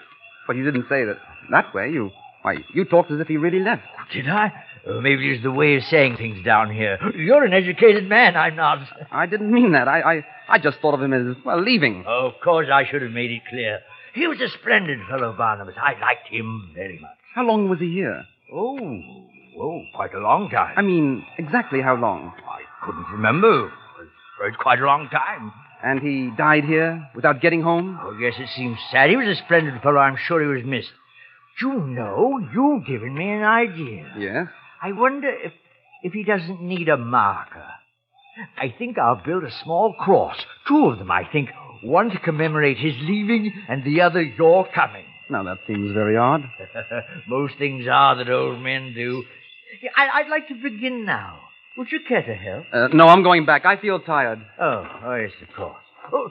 But 0.46 0.54
you 0.54 0.64
didn't 0.64 0.86
say 0.88 1.04
that 1.06 1.18
that 1.50 1.74
way. 1.74 1.90
You 1.90 2.12
why 2.42 2.56
you 2.74 2.84
talked 2.84 3.10
as 3.10 3.20
if 3.20 3.28
he 3.28 3.36
really 3.36 3.60
left. 3.60 3.82
Did 4.12 4.28
I? 4.28 4.52
Oh, 4.86 5.00
maybe 5.00 5.30
it's 5.30 5.42
the 5.42 5.50
way 5.50 5.76
of 5.76 5.82
saying 5.84 6.16
things 6.16 6.44
down 6.44 6.72
here. 6.72 6.98
You're 7.14 7.44
an 7.44 7.52
educated 7.52 8.08
man. 8.08 8.36
I'm 8.36 8.56
not. 8.56 8.78
I 9.10 9.26
didn't 9.26 9.52
mean 9.52 9.72
that. 9.72 9.88
I 9.88 10.00
I, 10.00 10.26
I 10.48 10.58
just 10.58 10.78
thought 10.80 10.94
of 10.94 11.02
him 11.02 11.12
as 11.12 11.36
well 11.44 11.60
leaving. 11.62 12.04
Oh, 12.06 12.26
of 12.26 12.40
course, 12.42 12.68
I 12.72 12.84
should 12.88 13.02
have 13.02 13.10
made 13.10 13.30
it 13.30 13.42
clear. 13.50 13.80
He 14.14 14.26
was 14.26 14.40
a 14.40 14.48
splendid 14.48 14.98
fellow, 15.08 15.34
Barnabas. 15.36 15.74
I 15.76 15.98
liked 16.00 16.28
him 16.28 16.72
very 16.74 16.98
much. 16.98 17.16
How 17.34 17.44
long 17.44 17.68
was 17.68 17.80
he 17.80 17.92
here? 17.92 18.24
Oh, 18.52 18.78
oh, 19.60 19.82
quite 19.94 20.14
a 20.14 20.20
long 20.20 20.48
time. 20.48 20.74
I 20.76 20.82
mean, 20.82 21.24
exactly 21.36 21.82
how 21.82 21.94
long? 21.94 22.32
I 22.48 22.60
couldn't 22.84 23.06
remember. 23.12 23.70
It 24.40 24.56
quite 24.58 24.80
a 24.80 24.86
long 24.86 25.08
time. 25.08 25.52
And 25.82 26.00
he 26.00 26.30
died 26.36 26.64
here 26.64 27.08
without 27.14 27.40
getting 27.40 27.62
home? 27.62 27.98
Oh, 28.02 28.16
yes, 28.18 28.34
it 28.38 28.48
seems 28.56 28.78
sad. 28.90 29.10
He 29.10 29.16
was 29.16 29.26
a 29.28 29.36
splendid 29.44 29.80
fellow. 29.82 29.98
I'm 29.98 30.16
sure 30.16 30.40
he 30.40 30.46
was 30.46 30.64
missed. 30.64 30.90
You 31.60 31.80
know, 31.86 32.38
you've 32.52 32.86
given 32.86 33.14
me 33.14 33.30
an 33.30 33.42
idea. 33.42 34.12
Yes. 34.18 34.46
I 34.82 34.92
wonder 34.92 35.28
if 35.28 35.52
if 36.02 36.12
he 36.12 36.22
doesn't 36.22 36.62
need 36.62 36.88
a 36.88 36.96
marker. 36.96 37.66
I 38.56 38.72
think 38.78 38.98
I'll 38.98 39.20
build 39.24 39.42
a 39.42 39.50
small 39.64 39.94
cross. 39.98 40.36
Two 40.68 40.86
of 40.86 40.98
them, 40.98 41.10
I 41.10 41.24
think. 41.30 41.50
one 41.82 42.10
to 42.10 42.18
commemorate 42.18 42.78
his 42.78 42.94
leaving 43.00 43.52
and 43.68 43.84
the 43.84 44.00
other 44.00 44.22
your 44.22 44.66
coming. 44.72 45.04
Now, 45.30 45.42
that 45.44 45.58
seems 45.66 45.92
very 45.92 46.16
odd. 46.16 46.42
Most 47.28 47.54
things 47.58 47.86
are 47.90 48.16
that 48.16 48.30
old 48.30 48.60
men 48.60 48.94
do. 48.94 49.24
I, 49.96 50.22
would 50.22 50.30
like 50.30 50.48
to 50.48 50.54
begin 50.54 51.04
now. 51.04 51.40
Would 51.76 51.88
you 51.92 52.00
care 52.08 52.22
to 52.22 52.34
help? 52.34 52.64
Uh, 52.72 52.88
no, 52.88 53.06
I'm 53.06 53.22
going 53.22 53.44
back. 53.46 53.64
I 53.64 53.76
feel 53.80 54.00
tired. 54.00 54.40
Oh, 54.60 54.84
oh 55.04 55.14
yes, 55.14 55.30
of 55.42 55.54
course. 55.54 55.76
Oh, 56.12 56.30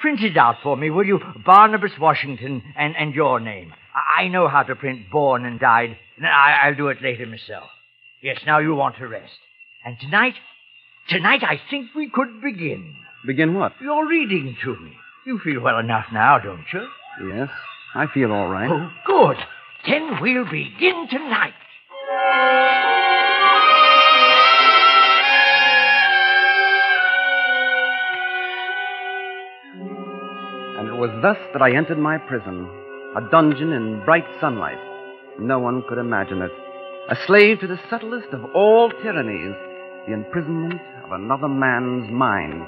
print 0.00 0.20
it 0.20 0.36
out 0.36 0.56
for 0.62 0.76
me, 0.76 0.90
will 0.90 1.04
you? 1.04 1.20
Barnabas 1.44 1.92
Washington 1.98 2.62
and, 2.76 2.96
and 2.96 3.14
your 3.14 3.40
name. 3.40 3.72
I, 3.94 4.28
know 4.28 4.48
how 4.48 4.62
to 4.62 4.76
print 4.76 5.10
born 5.10 5.44
and 5.44 5.58
died. 5.58 5.96
I, 6.22 6.60
I'll 6.64 6.74
do 6.74 6.88
it 6.88 7.02
later 7.02 7.26
myself. 7.26 7.68
Yes, 8.22 8.38
now 8.46 8.58
you 8.58 8.74
want 8.74 8.96
to 8.96 9.08
rest. 9.08 9.32
And 9.84 9.96
tonight, 10.00 10.34
tonight 11.08 11.42
I 11.42 11.60
think 11.70 11.94
we 11.94 12.10
could 12.10 12.40
begin. 12.42 12.94
Begin 13.26 13.54
what? 13.54 13.72
Your 13.80 14.06
reading 14.08 14.56
to 14.64 14.76
me. 14.76 14.92
You 15.26 15.38
feel 15.38 15.60
well 15.60 15.78
enough 15.78 16.06
now, 16.12 16.38
don't 16.38 16.64
you? 16.72 16.86
Yes, 17.34 17.48
I 17.94 18.06
feel 18.06 18.32
all 18.32 18.48
right. 18.48 18.70
Oh, 18.70 18.90
good. 19.06 19.36
Then 19.86 20.20
we'll 20.20 20.44
begin 20.44 21.06
tonight. 21.10 21.54
Was 30.98 31.10
thus 31.22 31.38
that 31.52 31.62
I 31.62 31.76
entered 31.76 31.98
my 31.98 32.18
prison, 32.18 32.68
a 33.16 33.20
dungeon 33.30 33.72
in 33.72 34.04
bright 34.04 34.26
sunlight. 34.40 34.78
No 35.38 35.60
one 35.60 35.84
could 35.88 35.98
imagine 35.98 36.42
it. 36.42 36.50
A 37.08 37.16
slave 37.24 37.60
to 37.60 37.68
the 37.68 37.78
subtlest 37.88 38.28
of 38.32 38.44
all 38.52 38.90
tyrannies, 38.90 39.54
the 40.08 40.12
imprisonment 40.12 40.80
of 41.04 41.12
another 41.12 41.48
man's 41.48 42.10
mind. 42.10 42.66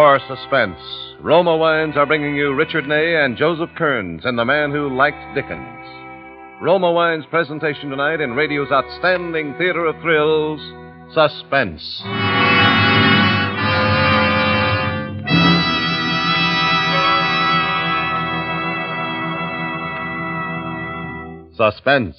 For 0.00 0.18
suspense, 0.28 0.80
Roma 1.20 1.54
Wines 1.58 1.94
are 1.94 2.06
bringing 2.06 2.34
you 2.34 2.54
Richard 2.54 2.88
Ney 2.88 3.16
and 3.16 3.36
Joseph 3.36 3.68
Kearns 3.76 4.22
and 4.24 4.38
The 4.38 4.46
Man 4.46 4.70
Who 4.70 4.88
Liked 4.96 5.34
Dickens. 5.34 5.84
Roma 6.62 6.90
Wines' 6.90 7.26
presentation 7.28 7.90
tonight 7.90 8.22
in 8.22 8.30
radio's 8.30 8.72
outstanding 8.72 9.54
theater 9.58 9.84
of 9.84 10.00
thrills, 10.00 10.58
Suspense. 11.12 11.82
Suspense, 21.58 22.16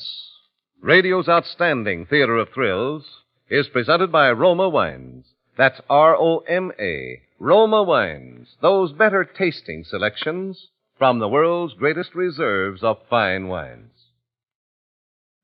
radio's 0.84 1.28
outstanding 1.28 2.06
theater 2.06 2.38
of 2.38 2.50
thrills, 2.54 3.04
is 3.50 3.66
presented 3.70 4.12
by 4.12 4.32
Roma 4.32 4.70
Wines. 4.70 5.26
That's 5.58 5.82
R 5.90 6.16
O 6.16 6.44
M 6.48 6.72
A 6.80 7.22
Roma 7.44 7.82
wines, 7.82 8.56
those 8.62 8.94
better 8.94 9.24
tasting 9.26 9.84
selections 9.84 10.68
from 11.00 11.18
the 11.18 11.28
world's 11.28 11.74
greatest 11.74 12.14
reserves 12.14 12.84
of 12.84 13.00
fine 13.10 13.48
wines. 13.48 14.12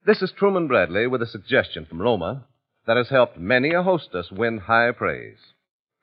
This 0.05 0.21
is 0.21 0.31
Truman 0.31 0.67
Bradley 0.67 1.07
with 1.07 1.23
a 1.23 1.25
suggestion 1.25 1.87
from 1.87 1.99
Roma 1.99 2.45
that 2.85 2.97
has 2.97 3.09
helped 3.09 3.39
many 3.39 3.71
a 3.71 3.81
hostess 3.81 4.29
win 4.31 4.59
high 4.59 4.91
praise. 4.91 5.39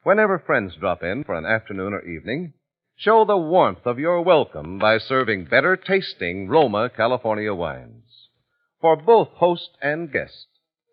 Whenever 0.03 0.37
friends 0.37 0.75
drop 0.75 1.05
in 1.05 1.23
for 1.23 1.37
an 1.37 1.47
afternoon 1.47 1.95
or 1.95 2.03
evening, 2.03 2.55
show 2.97 3.25
the 3.25 3.37
warmth 3.37 3.87
of 3.87 4.01
your 4.01 4.21
welcome 4.21 4.81
by 4.81 4.99
serving 4.99 5.45
better 5.45 5.77
tasting 5.77 6.49
Roma 6.49 6.91
California 6.91 7.55
wines. 7.55 8.31
For 8.81 8.97
both 8.97 9.29
host 9.35 9.71
and 9.81 10.11
guest, 10.11 10.49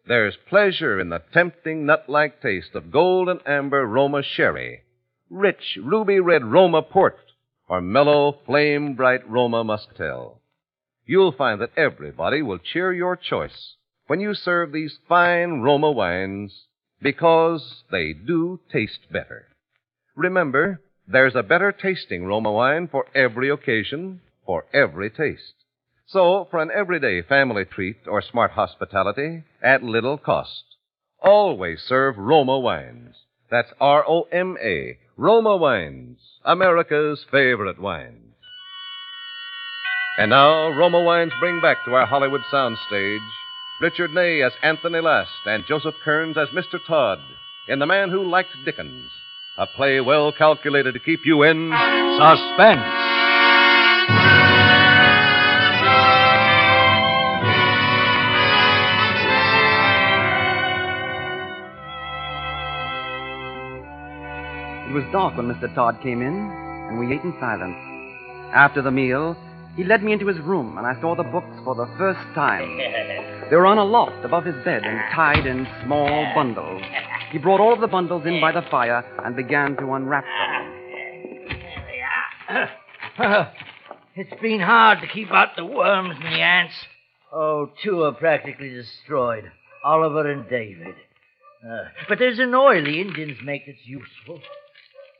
there's 0.05 0.37
pleasure 0.47 0.99
in 0.99 1.09
the 1.09 1.23
tempting 1.33 1.87
nut-like 1.87 2.39
taste 2.39 2.75
of 2.75 2.91
golden 2.91 3.39
amber 3.47 3.87
Roma 3.87 4.21
sherry 4.21 4.83
rich 5.31 5.77
ruby 5.81 6.19
red 6.19 6.43
Roma 6.43 6.81
port, 6.81 7.17
or 7.69 7.79
mellow 7.79 8.37
flame 8.45 8.95
bright 8.95 9.27
Roma 9.29 9.63
muscatel. 9.63 10.41
You'll 11.05 11.31
find 11.31 11.61
that 11.61 11.77
everybody 11.77 12.41
will 12.41 12.59
cheer 12.59 12.91
your 12.91 13.15
choice 13.15 13.75
when 14.07 14.19
you 14.19 14.33
serve 14.33 14.73
these 14.73 14.99
fine 15.07 15.61
Roma 15.61 15.89
wines 15.89 16.65
because 17.01 17.83
they 17.89 18.11
do 18.13 18.59
taste 18.71 19.09
better. 19.09 19.47
Remember, 20.15 20.81
there's 21.07 21.35
a 21.35 21.43
better 21.43 21.71
tasting 21.71 22.25
Roma 22.25 22.51
wine 22.51 22.89
for 22.89 23.05
every 23.15 23.49
occasion, 23.49 24.19
for 24.45 24.65
every 24.73 25.09
taste. 25.09 25.53
So, 26.05 26.47
for 26.51 26.59
an 26.61 26.71
everyday 26.75 27.21
family 27.21 27.63
treat 27.63 27.97
or 28.05 28.21
smart 28.21 28.51
hospitality 28.51 29.43
at 29.63 29.81
little 29.81 30.17
cost, 30.17 30.63
always 31.21 31.81
serve 31.81 32.17
Roma 32.17 32.59
wines. 32.59 33.15
That's 33.49 33.71
R 33.79 34.03
O 34.07 34.23
M 34.31 34.57
A, 34.61 34.97
Roma 35.21 35.55
Wines, 35.55 36.17
America's 36.43 37.23
favorite 37.29 37.79
wines. 37.79 38.33
And 40.17 40.31
now, 40.31 40.69
Roma 40.69 41.03
Wines 41.03 41.31
bring 41.39 41.61
back 41.61 41.77
to 41.85 41.93
our 41.93 42.07
Hollywood 42.07 42.41
soundstage 42.51 43.19
Richard 43.81 44.15
Ney 44.15 44.41
as 44.41 44.51
Anthony 44.63 44.99
Last 44.99 45.29
and 45.45 45.63
Joseph 45.67 45.93
Kearns 46.03 46.37
as 46.39 46.47
Mr. 46.47 46.79
Todd 46.87 47.19
in 47.67 47.77
The 47.77 47.85
Man 47.85 48.09
Who 48.09 48.27
Liked 48.27 48.49
Dickens, 48.65 49.11
a 49.59 49.67
play 49.67 50.01
well 50.01 50.31
calculated 50.31 50.95
to 50.95 50.99
keep 50.99 51.19
you 51.23 51.43
in 51.43 51.69
suspense. 52.17 53.00
It 64.91 64.95
was 64.95 65.13
dark 65.13 65.37
when 65.37 65.47
Mr. 65.47 65.73
Todd 65.73 65.99
came 66.03 66.21
in, 66.21 66.33
and 66.33 66.99
we 66.99 67.15
ate 67.15 67.23
in 67.23 67.33
silence. 67.39 67.77
After 68.53 68.81
the 68.81 68.91
meal, 68.91 69.37
he 69.77 69.85
led 69.85 70.03
me 70.03 70.11
into 70.11 70.27
his 70.27 70.37
room, 70.39 70.77
and 70.77 70.85
I 70.85 70.99
saw 70.99 71.15
the 71.15 71.23
books 71.23 71.55
for 71.63 71.75
the 71.75 71.87
first 71.97 72.19
time. 72.35 72.77
They 73.49 73.55
were 73.55 73.67
on 73.67 73.77
a 73.77 73.85
loft 73.85 74.25
above 74.25 74.43
his 74.43 74.61
bed 74.65 74.83
and 74.83 74.99
tied 75.15 75.45
in 75.45 75.65
small 75.85 76.25
bundles. 76.35 76.81
He 77.31 77.37
brought 77.37 77.61
all 77.61 77.71
of 77.73 77.79
the 77.79 77.87
bundles 77.87 78.25
in 78.25 78.41
by 78.41 78.51
the 78.51 78.63
fire 78.69 79.05
and 79.23 79.33
began 79.33 79.77
to 79.77 79.93
unwrap 79.93 80.25
them. 80.25 80.67
it's 84.15 84.41
been 84.41 84.59
hard 84.59 84.99
to 84.99 85.07
keep 85.07 85.31
out 85.31 85.55
the 85.55 85.65
worms 85.65 86.17
and 86.21 86.33
the 86.33 86.41
ants. 86.41 86.75
Oh, 87.31 87.69
two 87.81 88.03
are 88.03 88.13
practically 88.13 88.69
destroyed 88.69 89.49
Oliver 89.85 90.29
and 90.29 90.49
David. 90.49 90.95
Uh, 91.65 91.85
but 92.09 92.19
there's 92.19 92.39
an 92.39 92.53
oil 92.53 92.83
the 92.83 92.99
Indians 92.99 93.37
make 93.41 93.65
that's 93.67 93.85
useful. 93.85 94.41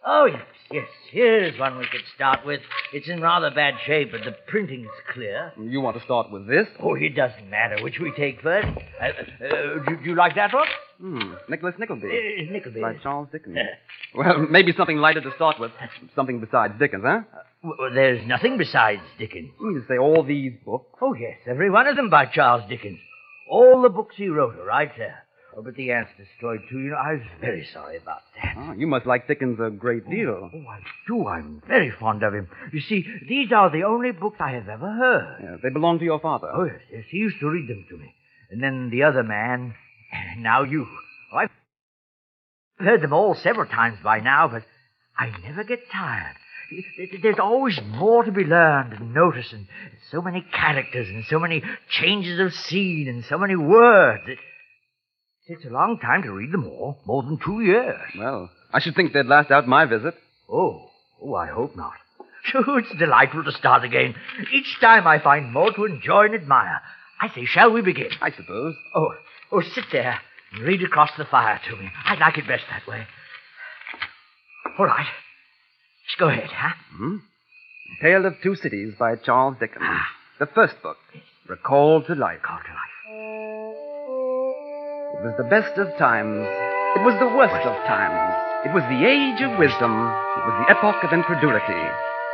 Oh, 0.03 0.25
yes, 0.25 0.41
yes. 0.71 0.87
Here's 1.11 1.59
one 1.59 1.77
we 1.77 1.85
could 1.85 2.01
start 2.15 2.43
with. 2.45 2.61
It's 2.91 3.07
in 3.07 3.21
rather 3.21 3.51
bad 3.51 3.75
shape, 3.85 4.11
but 4.11 4.21
the 4.23 4.35
printing's 4.47 4.89
clear. 5.13 5.53
You 5.59 5.79
want 5.79 5.97
to 5.97 6.03
start 6.03 6.31
with 6.31 6.47
this? 6.47 6.67
Oh, 6.79 6.95
it 6.95 7.15
doesn't 7.15 7.49
matter 7.49 7.83
which 7.83 7.99
we 7.99 8.11
take 8.17 8.41
first. 8.41 8.67
Uh, 8.67 9.05
uh, 9.05 9.83
do, 9.87 9.97
do, 9.97 10.09
you 10.09 10.15
like 10.15 10.35
that 10.35 10.53
one? 10.53 10.67
Hmm. 10.99 11.33
Nicholas 11.49 11.75
Nickleby. 11.77 12.07
Uh, 12.07 12.51
Nickleby. 12.51 12.81
By 12.81 12.95
Charles 12.95 13.27
Dickens. 13.31 13.57
well, 14.15 14.39
maybe 14.49 14.73
something 14.75 14.97
lighter 14.97 15.21
to 15.21 15.31
start 15.35 15.59
with. 15.59 15.71
Something 16.15 16.39
besides 16.39 16.73
Dickens, 16.79 17.03
huh? 17.05 17.21
Well, 17.63 17.93
there's 17.93 18.25
nothing 18.25 18.57
besides 18.57 19.01
Dickens. 19.19 19.51
You 19.59 19.67
mean 19.67 19.81
to 19.81 19.87
say 19.87 19.99
all 19.99 20.23
these 20.23 20.53
books? 20.65 20.97
Oh, 20.99 21.13
yes. 21.13 21.37
Every 21.45 21.69
one 21.69 21.85
of 21.85 21.95
them 21.95 22.09
by 22.09 22.25
Charles 22.25 22.67
Dickens. 22.67 22.99
All 23.47 23.83
the 23.83 23.89
books 23.89 24.15
he 24.17 24.29
wrote 24.29 24.55
are 24.55 24.65
right 24.65 24.91
there. 24.97 25.25
Oh, 25.55 25.61
but 25.61 25.75
the 25.75 25.91
ants 25.91 26.11
destroyed 26.17 26.61
too. 26.69 26.79
You 26.79 26.91
know, 26.91 26.95
I 26.95 27.13
was 27.13 27.21
very 27.41 27.67
sorry 27.73 27.97
about 27.97 28.21
that. 28.41 28.55
Oh, 28.57 28.73
you 28.73 28.87
must 28.87 29.05
like 29.05 29.27
Dickens 29.27 29.59
a 29.59 29.69
great 29.69 30.03
oh, 30.07 30.11
deal. 30.11 30.29
Oh, 30.29 30.49
oh, 30.53 30.69
I 30.69 30.79
do. 31.07 31.27
I'm 31.27 31.61
very 31.67 31.91
fond 31.91 32.23
of 32.23 32.33
him. 32.33 32.47
You 32.71 32.79
see, 32.79 33.05
these 33.27 33.51
are 33.51 33.69
the 33.69 33.83
only 33.83 34.11
books 34.11 34.37
I 34.39 34.51
have 34.51 34.69
ever 34.69 34.89
heard. 34.89 35.37
Yeah, 35.43 35.57
they 35.61 35.69
belong 35.69 35.99
to 35.99 36.05
your 36.05 36.19
father. 36.19 36.49
Oh, 36.53 36.63
yes, 36.63 36.79
yes. 36.91 37.03
He 37.09 37.17
used 37.17 37.39
to 37.41 37.49
read 37.49 37.67
them 37.67 37.85
to 37.89 37.97
me. 37.97 38.13
And 38.49 38.63
then 38.63 38.89
the 38.91 39.03
other 39.03 39.23
man, 39.23 39.75
and 40.11 40.43
now 40.43 40.63
you. 40.63 40.87
Oh, 41.33 41.37
I've 41.37 41.49
heard 42.79 43.01
them 43.01 43.13
all 43.13 43.35
several 43.35 43.65
times 43.67 43.97
by 44.01 44.19
now, 44.19 44.47
but 44.47 44.63
I 45.17 45.31
never 45.43 45.65
get 45.65 45.79
tired. 45.91 46.35
There's 47.21 47.39
always 47.39 47.77
more 47.85 48.23
to 48.23 48.31
be 48.31 48.45
learned 48.45 48.93
and 48.93 49.13
noticed, 49.13 49.51
and 49.51 49.67
so 50.09 50.21
many 50.21 50.45
characters, 50.53 51.09
and 51.09 51.25
so 51.25 51.37
many 51.37 51.61
changes 51.89 52.39
of 52.39 52.53
scene, 52.53 53.09
and 53.09 53.25
so 53.25 53.37
many 53.37 53.57
words. 53.57 54.23
It, 55.47 55.53
takes 55.53 55.65
a 55.65 55.69
long 55.69 55.99
time 55.99 56.23
to 56.23 56.31
read 56.31 56.51
them 56.51 56.67
all. 56.67 56.97
More 57.05 57.23
than 57.23 57.37
two 57.43 57.61
years. 57.61 57.99
Well, 58.17 58.49
I 58.73 58.79
should 58.79 58.95
think 58.95 59.13
they'd 59.13 59.25
last 59.25 59.51
out 59.51 59.67
my 59.67 59.85
visit. 59.85 60.13
Oh, 60.49 60.89
oh, 61.21 61.35
I 61.35 61.47
hope 61.47 61.75
not. 61.75 61.93
Oh, 62.55 62.77
it's 62.77 62.93
delightful 62.97 63.43
to 63.43 63.51
start 63.51 63.83
again. 63.83 64.15
Each 64.51 64.79
time 64.81 65.05
I 65.05 65.19
find 65.19 65.53
more 65.53 65.71
to 65.71 65.85
enjoy 65.85 66.25
and 66.25 66.33
admire. 66.33 66.81
I 67.21 67.29
say, 67.33 67.45
shall 67.45 67.71
we 67.71 67.81
begin? 67.81 68.09
I 68.19 68.31
suppose. 68.31 68.75
Oh, 68.95 69.13
oh, 69.51 69.61
sit 69.61 69.85
there 69.91 70.19
and 70.51 70.63
read 70.63 70.81
across 70.81 71.11
the 71.17 71.25
fire 71.25 71.61
to 71.69 71.75
me. 71.75 71.89
I 72.03 72.15
like 72.15 72.39
it 72.39 72.47
best 72.47 72.63
that 72.71 72.87
way. 72.87 73.05
All 74.79 74.87
right. 74.87 75.05
Just 76.07 76.19
go 76.19 76.29
ahead, 76.29 76.49
huh? 76.49 76.73
Hmm? 76.97 77.17
Tale 78.01 78.25
of 78.25 78.33
Two 78.41 78.55
Cities 78.55 78.95
by 78.97 79.15
Charles 79.17 79.57
Dickens. 79.59 79.85
The 80.39 80.47
first 80.47 80.81
book, 80.81 80.97
Recalled 81.47 82.07
to 82.07 82.15
Life. 82.15 82.41
Call 82.41 82.57
to 82.57 82.73
life. 82.73 83.90
It 85.13 85.21
was 85.21 85.35
the 85.35 85.43
best 85.43 85.77
of 85.77 85.91
times. 85.97 86.39
It 86.95 87.03
was 87.03 87.19
the 87.19 87.27
worst 87.35 87.67
of 87.67 87.75
times. 87.85 88.15
It 88.63 88.73
was 88.73 88.81
the 88.87 89.03
age 89.03 89.41
of 89.43 89.59
wisdom. 89.59 89.91
It 89.91 90.43
was 90.47 90.55
the 90.63 90.71
epoch 90.71 91.03
of 91.03 91.11
incredulity. 91.11 91.83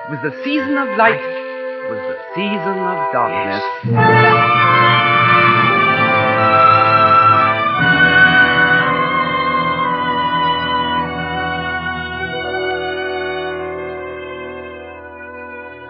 It 0.06 0.10
was 0.12 0.22
the 0.22 0.44
season 0.44 0.78
of 0.78 0.88
light. 0.96 1.18
It 1.18 1.90
was 1.90 2.00
the 2.06 2.20
season 2.36 2.78
of 2.78 3.12
darkness. 3.12 3.64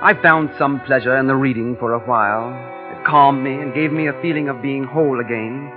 I 0.01 0.13
found 0.24 0.51
some 0.58 0.79
pleasure 0.79 1.17
in 1.17 1.27
the 1.27 1.36
reading 1.36 1.75
for 1.77 1.91
a 1.91 2.00
while. 2.00 2.56
It 2.96 3.06
calmed 3.06 3.44
me 3.44 3.56
and 3.56 3.75
gave 3.75 3.91
me 3.91 4.08
a 4.08 4.22
feeling 4.22 4.48
of 4.48 4.62
being 4.62 4.86
whole 4.86 5.20
again. 5.20 5.70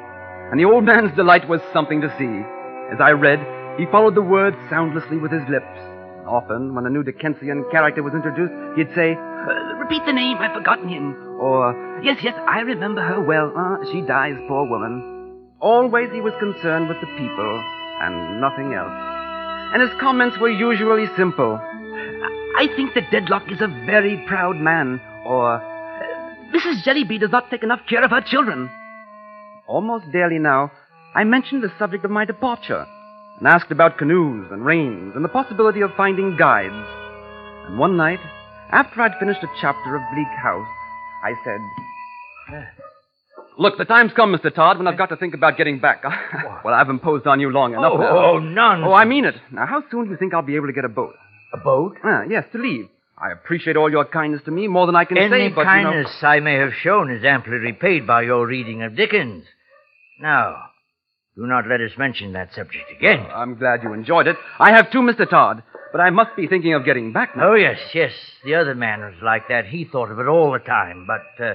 And 0.51 0.59
the 0.59 0.65
old 0.65 0.85
man's 0.85 1.15
delight 1.17 1.49
was 1.49 1.61
something 1.73 2.01
to 2.01 2.09
see. 2.19 2.43
As 2.93 3.01
I 3.01 3.11
read, 3.13 3.39
he 3.79 3.87
followed 3.87 4.15
the 4.17 4.23
words 4.23 4.57
soundlessly 4.69 5.17
with 5.17 5.31
his 5.31 5.43
lips. 5.49 5.67
Often, 6.27 6.75
when 6.75 6.87
a 6.87 6.91
new 6.91 7.03
Dickensian 7.03 7.65
character 7.71 8.03
was 8.03 8.15
introduced, 8.15 8.53
he'd 8.77 8.93
say, 8.95 9.15
"Uh, 9.15 9.77
Repeat 9.79 10.05
the 10.07 10.13
name, 10.13 10.39
I've 10.39 10.55
forgotten 10.55 10.89
him. 10.89 11.15
Or, 11.41 11.75
Yes, 12.03 12.19
yes, 12.23 12.35
I 12.47 12.61
remember 12.61 13.03
her 13.03 13.21
well. 13.21 13.53
Uh, 13.57 13.79
she 13.93 14.01
dies, 14.03 14.37
poor 14.49 14.67
woman. 14.69 15.47
Always 15.61 16.11
he 16.13 16.21
was 16.21 16.33
concerned 16.39 16.89
with 16.89 17.01
the 17.01 17.07
people 17.19 17.63
and 18.03 18.41
nothing 18.41 18.73
else. 18.75 18.93
And 19.73 19.83
his 19.83 19.91
comments 20.01 20.39
were 20.39 20.51
usually 20.51 21.07
simple. 21.17 21.61
I 22.57 22.67
think 22.77 22.95
that 22.95 23.11
Dedlock 23.11 23.51
is 23.53 23.61
a 23.61 23.69
very 23.87 24.25
proud 24.27 24.57
man. 24.57 25.01
Or, 25.25 25.61
Mrs. 26.55 26.83
Jellyby 26.85 27.21
does 27.21 27.31
not 27.31 27.51
take 27.51 27.63
enough 27.63 27.81
care 27.89 28.03
of 28.05 28.11
her 28.11 28.21
children. 28.23 28.69
Almost 29.71 30.11
daily 30.13 30.39
now, 30.41 30.73
I 31.15 31.23
mentioned 31.23 31.63
the 31.63 31.73
subject 31.79 32.05
of 32.05 32.11
my 32.11 32.25
departure 32.25 32.85
and 33.39 33.47
asked 33.47 33.71
about 33.71 33.99
canoes 33.99 34.49
and 34.51 34.65
rains 34.65 35.13
and 35.15 35.25
the 35.25 35.29
possibility 35.29 35.81
of 35.81 35.91
finding 35.97 36.37
guides. 36.37 36.75
And 37.69 37.79
one 37.79 37.97
night, 37.97 38.19
after 38.73 39.01
I'd 39.01 39.19
finished 39.21 39.45
a 39.45 39.49
chapter 39.61 39.95
of 39.95 40.03
Bleak 40.13 40.27
House, 40.43 40.67
I 41.25 41.35
said, 41.45 42.67
Look, 43.59 43.79
the 43.79 43.85
time's 43.85 44.13
come, 44.13 44.35
Mr. 44.35 44.53
Todd, 44.53 44.79
when 44.79 44.89
I've 44.89 44.99
got 44.99 45.11
to 45.11 45.17
think 45.17 45.35
about 45.35 45.57
getting 45.57 45.79
back. 45.79 46.03
well, 46.65 46.75
I've 46.75 46.89
imposed 46.89 47.27
on 47.29 47.39
you 47.39 47.51
long 47.51 47.73
enough 47.75 47.93
Oh, 47.95 47.99
now. 47.99 48.17
oh, 48.19 48.39
none. 48.39 48.83
Oh, 48.85 48.93
I 48.93 49.05
mean 49.05 49.25
it. 49.25 49.35
Now, 49.53 49.67
how 49.67 49.83
soon 49.91 50.05
do 50.07 50.11
you 50.11 50.17
think 50.17 50.35
I'll 50.35 50.43
be 50.43 50.57
able 50.57 50.67
to 50.67 50.73
get 50.73 50.85
a 50.85 50.89
boat? 50.89 51.15
A 51.53 51.59
boat? 51.59 51.97
Ah, 52.03 52.23
yes, 52.29 52.45
to 52.53 52.59
leave. 52.59 52.89
I 53.19 53.31
appreciate 53.33 53.77
all 53.77 53.91
your 53.91 54.07
kindness 54.07 54.41
to 54.47 54.51
me 54.51 54.67
more 54.67 54.87
than 54.87 54.97
I 54.97 55.05
can 55.05 55.19
Any 55.19 55.29
say, 55.31 55.49
but 55.55 55.65
kindness 55.65 56.11
I 56.23 56.41
may 56.41 56.55
have 56.55 56.73
shown 56.83 57.11
is 57.11 57.23
amply 57.25 57.53
repaid 57.59 58.07
by 58.07 58.23
your 58.23 58.47
reading 58.47 58.83
of 58.83 58.97
Dickens. 58.97 59.45
Now, 60.21 60.57
do 61.37 61.47
not 61.47 61.67
let 61.67 61.81
us 61.81 61.93
mention 61.97 62.35
that 62.35 62.53
subject 62.55 62.91
again. 62.97 63.23
know. 63.23 63.31
I'm 63.35 63.57
glad 63.59 63.83
you 63.83 63.93
enjoyed 63.95 64.27
it. 64.27 64.37
I 64.59 64.73
have 64.73 64.91
too, 64.93 64.99
Mr. 65.01 65.29
Todd, 65.29 65.63
but 65.93 66.01
I 66.01 66.11
must 66.11 66.37
be 66.37 66.47
thinking 66.47 66.75
of 66.75 66.85
getting 66.85 67.13
back 67.13 67.37
now. 67.37 67.53
Oh, 67.53 67.55
yes, 67.55 67.79
yes. 67.95 68.13
The 68.45 68.57
other 68.57 68.75
man 68.75 69.01
was 69.01 69.15
like 69.23 69.49
that. 69.49 69.65
He 69.67 69.87
thought 69.91 70.11
of 70.11 70.19
it 70.19 70.27
all 70.27 70.53
the 70.53 70.59
time, 70.59 71.07
but 71.07 71.45
uh, 71.45 71.55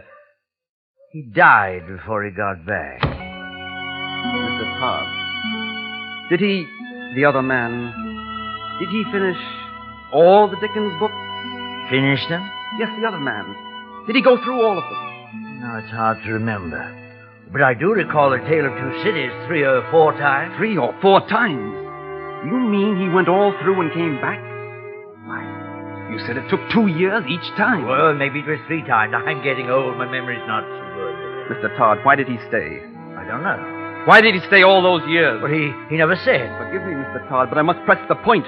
he 1.12 1.22
died 1.34 1.86
before 1.88 2.24
he 2.26 2.32
got 2.32 2.66
back. 2.66 3.02
Mr. 3.02 4.80
Todd. 4.80 5.08
Did 6.32 6.40
he, 6.40 6.66
the 7.16 7.26
other 7.26 7.44
man, 7.44 7.94
did 8.80 8.90
he 8.90 9.04
finish 9.12 9.38
all 10.12 10.50
the 10.50 10.58
Dickens 10.60 11.00
books? 11.00 11.14
Finish 11.92 12.28
them? 12.30 12.50
Yes, 12.80 12.90
the 13.00 13.08
other 13.08 13.20
man. 13.20 13.56
Did 14.08 14.16
he 14.16 14.24
go 14.24 14.44
through 14.44 14.66
all 14.66 14.78
of 14.80 14.84
them? 14.84 15.62
No, 15.62 15.76
it's 15.78 15.92
hard 15.92 16.24
to 16.24 16.34
remember. 16.34 17.05
But 17.56 17.64
I 17.64 17.74
do 17.74 17.96
recall 17.96 18.34
A 18.34 18.40
Tale 18.52 18.68
of 18.68 18.76
Two 18.76 18.92
Cities 19.00 19.32
three 19.48 19.64
or 19.64 19.80
four 19.88 20.12
times. 20.20 20.52
Three 20.60 20.76
or 20.76 20.92
four 21.00 21.24
times. 21.32 21.72
You 22.52 22.60
mean 22.60 23.00
he 23.00 23.08
went 23.08 23.32
all 23.32 23.56
through 23.64 23.80
and 23.80 23.96
came 23.96 24.20
back? 24.20 24.44
Why, 25.24 25.40
you 26.12 26.20
said 26.28 26.36
it 26.36 26.52
took 26.52 26.60
two 26.76 26.92
years 26.92 27.24
each 27.32 27.48
time. 27.56 27.88
Well, 27.88 28.14
maybe 28.14 28.44
it 28.44 28.46
was 28.46 28.60
three 28.68 28.84
times. 28.84 29.16
I'm 29.16 29.40
getting 29.42 29.72
old. 29.72 29.96
My 29.96 30.04
memory's 30.04 30.44
not 30.44 30.68
so 30.68 30.84
good. 31.00 31.16
Mr. 31.56 31.78
Todd, 31.80 32.04
why 32.04 32.20
did 32.20 32.28
he 32.28 32.36
stay? 32.52 32.84
I 33.16 33.24
don't 33.24 33.40
know. 33.40 34.04
Why 34.04 34.20
did 34.20 34.36
he 34.36 34.42
stay 34.52 34.64
all 34.68 34.84
those 34.84 35.08
years? 35.08 35.40
But 35.40 35.56
he, 35.56 35.72
he 35.88 35.96
never 35.96 36.20
said. 36.28 36.52
Forgive 36.60 36.84
me, 36.84 36.92
Mr. 36.92 37.24
Todd, 37.32 37.48
but 37.48 37.58
I 37.58 37.62
must 37.62 37.80
press 37.88 38.04
the 38.12 38.20
point. 38.20 38.44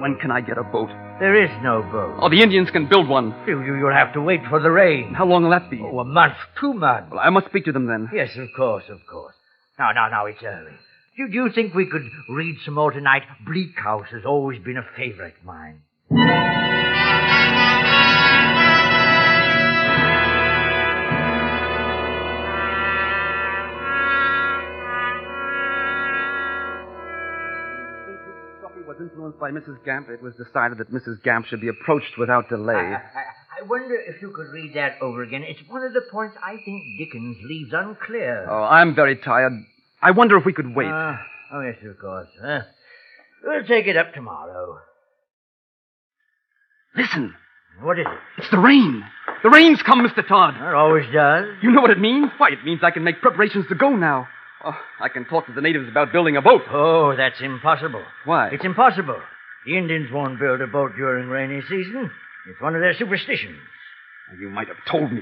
When 0.00 0.16
can 0.16 0.30
I 0.30 0.40
get 0.40 0.56
a 0.58 0.62
boat? 0.64 0.88
There 1.20 1.34
is 1.44 1.50
no 1.62 1.82
boat. 1.82 2.18
Oh, 2.22 2.30
the 2.30 2.40
Indians 2.42 2.70
can 2.70 2.88
build 2.88 3.08
one. 3.08 3.34
You, 3.46 3.62
you- 3.62 3.76
you'll 3.76 3.92
have 3.92 4.12
to 4.14 4.22
wait 4.22 4.40
for 4.48 4.58
the 4.60 4.70
rain. 4.70 5.12
How 5.14 5.26
long 5.26 5.42
will 5.44 5.50
that 5.50 5.68
be? 5.70 5.80
Oh, 5.82 5.98
a 6.00 6.04
month, 6.04 6.34
two 6.58 6.72
months. 6.72 7.10
Well, 7.10 7.20
I 7.20 7.28
must 7.30 7.46
speak 7.48 7.66
to 7.66 7.72
them 7.72 7.86
then. 7.86 8.08
Yes, 8.12 8.30
of 8.36 8.48
course, 8.56 8.84
of 8.88 9.00
course. 9.06 9.34
Now, 9.78 9.92
now, 9.92 10.08
now, 10.08 10.26
it's 10.26 10.42
early. 10.42 10.72
Do, 11.16 11.28
do 11.28 11.34
you 11.34 11.50
think 11.54 11.74
we 11.74 11.86
could 11.86 12.08
read 12.30 12.56
some 12.64 12.74
more 12.74 12.90
tonight? 12.92 13.22
Bleak 13.46 13.76
House 13.76 14.06
has 14.12 14.24
always 14.24 14.58
been 14.62 14.78
a 14.78 14.86
favorite 14.96 15.34
of 15.38 15.44
mine. 15.44 15.82
Influenced 29.00 29.38
by 29.40 29.50
Mrs. 29.50 29.84
Gamp. 29.84 30.08
It 30.10 30.22
was 30.22 30.34
decided 30.36 30.78
that 30.78 30.92
Mrs. 30.92 31.22
Gamp 31.22 31.46
should 31.46 31.60
be 31.60 31.68
approached 31.68 32.18
without 32.18 32.48
delay. 32.48 32.74
I, 32.74 32.94
I, 32.94 33.60
I 33.60 33.62
wonder 33.68 33.94
if 33.96 34.20
you 34.22 34.30
could 34.30 34.48
read 34.52 34.74
that 34.74 34.96
over 35.02 35.22
again. 35.22 35.42
It's 35.42 35.60
one 35.68 35.82
of 35.82 35.92
the 35.92 36.02
points 36.12 36.36
I 36.44 36.56
think 36.64 36.82
Dickens 36.98 37.36
leaves 37.44 37.72
unclear. 37.72 38.46
Oh, 38.48 38.62
I'm 38.62 38.94
very 38.94 39.16
tired. 39.16 39.52
I 40.02 40.12
wonder 40.12 40.36
if 40.36 40.44
we 40.44 40.52
could 40.52 40.74
wait. 40.74 40.88
Ah, 40.90 41.18
oh, 41.52 41.60
yes, 41.60 41.76
of 41.84 41.98
course. 41.98 42.28
Uh, 42.42 42.60
we'll 43.44 43.64
take 43.66 43.86
it 43.86 43.96
up 43.96 44.14
tomorrow. 44.14 44.78
Listen, 46.96 47.34
What 47.82 47.98
is 47.98 48.06
it? 48.06 48.18
it's 48.38 48.50
the 48.50 48.58
rain. 48.58 49.02
The 49.42 49.50
rain's 49.50 49.80
come, 49.82 50.06
Mr. 50.06 50.26
Todd. 50.26 50.54
It 50.56 50.74
always 50.74 51.06
does. 51.12 51.46
You 51.62 51.70
know 51.70 51.80
what 51.82 51.90
it 51.90 51.98
means? 52.00 52.30
Why, 52.38 52.48
it 52.50 52.64
means 52.64 52.80
I 52.82 52.90
can 52.90 53.04
make 53.04 53.20
preparations 53.20 53.66
to 53.68 53.74
go 53.74 53.90
now. 53.96 54.26
Oh, 54.64 54.76
I 55.00 55.08
can 55.08 55.24
talk 55.24 55.46
to 55.46 55.52
the 55.52 55.60
natives 55.60 55.88
about 55.88 56.12
building 56.12 56.36
a 56.36 56.42
boat. 56.42 56.62
Oh, 56.70 57.14
that's 57.16 57.40
impossible. 57.40 58.02
Why? 58.24 58.48
It's 58.48 58.64
impossible. 58.64 59.20
The 59.66 59.76
Indians 59.76 60.10
won't 60.12 60.38
build 60.38 60.60
a 60.60 60.66
boat 60.66 60.92
during 60.96 61.28
rainy 61.28 61.60
season. 61.62 62.10
It's 62.48 62.60
one 62.60 62.74
of 62.74 62.80
their 62.80 62.94
superstitions. 62.94 63.56
You 64.38 64.48
might 64.50 64.68
have 64.68 64.76
told 64.90 65.12
me. 65.12 65.20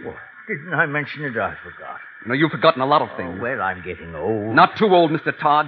Didn't 0.48 0.74
I 0.74 0.87
mention 0.87 1.24
it? 1.24 1.37
I 1.37 1.55
forgot. 1.62 1.98
You 2.22 2.29
know, 2.29 2.35
you've 2.35 2.51
forgotten 2.51 2.81
a 2.83 2.87
lot 2.87 3.03
of 3.03 3.11
Oh, 3.12 3.16
things. 3.16 3.38
well, 3.40 3.61
I'm 3.61 3.83
getting 3.85 4.14
old. 4.14 4.55
Not 4.55 4.77
too 4.77 4.87
old, 4.87 5.11
Mr. 5.11 5.37
Todd. 5.38 5.66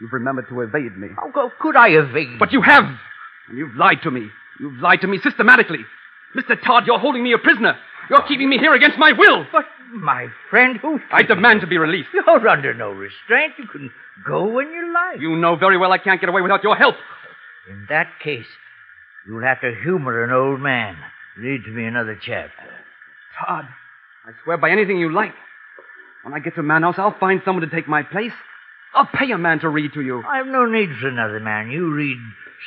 You've 0.00 0.12
remembered 0.12 0.48
to 0.48 0.60
evade 0.62 0.96
me. 0.96 1.08
How 1.16 1.50
could 1.60 1.76
I 1.76 1.88
evade? 1.90 2.38
But 2.38 2.52
you 2.52 2.62
have. 2.62 2.84
And 3.48 3.58
you've 3.58 3.76
lied 3.76 4.02
to 4.02 4.10
me. 4.10 4.28
You've 4.60 4.80
lied 4.80 5.00
to 5.02 5.06
me 5.06 5.18
systematically. 5.22 5.84
Mr. 6.36 6.60
Todd, 6.60 6.84
you're 6.86 6.98
holding 6.98 7.22
me 7.22 7.32
a 7.32 7.38
prisoner. 7.38 7.76
You're 8.10 8.22
keeping 8.22 8.48
me 8.48 8.58
here 8.58 8.74
against 8.74 8.98
my 8.98 9.12
will. 9.12 9.46
But, 9.52 9.64
my 9.92 10.28
friend, 10.50 10.78
who... 10.78 11.00
I 11.10 11.22
demand 11.22 11.60
to 11.62 11.66
be 11.66 11.78
released. 11.78 12.08
You're 12.14 12.48
under 12.48 12.74
no 12.74 12.90
restraint. 12.90 13.54
You 13.58 13.66
can 13.66 13.90
go 14.26 14.46
when 14.46 14.70
you 14.70 14.92
like. 14.92 15.20
You 15.20 15.36
know 15.36 15.56
very 15.56 15.76
well 15.76 15.92
I 15.92 15.98
can't 15.98 16.20
get 16.20 16.28
away 16.28 16.42
without 16.42 16.62
your 16.62 16.76
help. 16.76 16.96
In 17.70 17.86
that 17.88 18.08
case, 18.22 18.46
you'll 19.26 19.42
have 19.42 19.60
to 19.60 19.74
humor 19.82 20.24
an 20.24 20.30
old 20.30 20.60
man. 20.60 20.96
Read 21.38 21.64
to 21.64 21.70
me 21.70 21.84
another 21.84 22.18
chapter. 22.20 22.70
Todd, 23.38 23.66
I 24.26 24.30
swear 24.44 24.56
by 24.58 24.70
anything 24.70 24.98
you 24.98 25.12
like. 25.12 25.34
When 26.22 26.34
I 26.34 26.38
get 26.38 26.54
to 26.54 26.62
Manaus, 26.62 26.98
I'll 26.98 27.18
find 27.18 27.42
someone 27.44 27.68
to 27.68 27.74
take 27.74 27.88
my 27.88 28.02
place. 28.02 28.32
I'll 28.94 29.08
pay 29.12 29.30
a 29.32 29.38
man 29.38 29.58
to 29.60 29.68
read 29.68 29.92
to 29.94 30.00
you. 30.00 30.22
I've 30.22 30.46
no 30.46 30.66
need 30.66 30.90
for 31.00 31.08
another 31.08 31.40
man. 31.40 31.70
You 31.70 31.92
read 31.92 32.18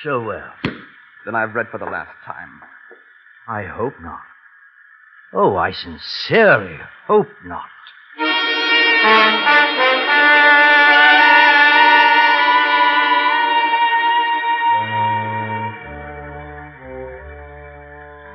so 0.04 0.22
well. 0.22 0.54
Then 1.26 1.36
I've 1.36 1.56
read 1.56 1.68
for 1.72 1.78
the 1.78 1.86
last 1.86 2.12
time. 2.26 2.62
I 3.48 3.64
hope 3.64 3.94
not. 4.02 4.20
Oh, 5.34 5.58
I 5.58 5.74
sincerely 5.74 6.78
hope 7.06 7.28
not. 7.44 7.66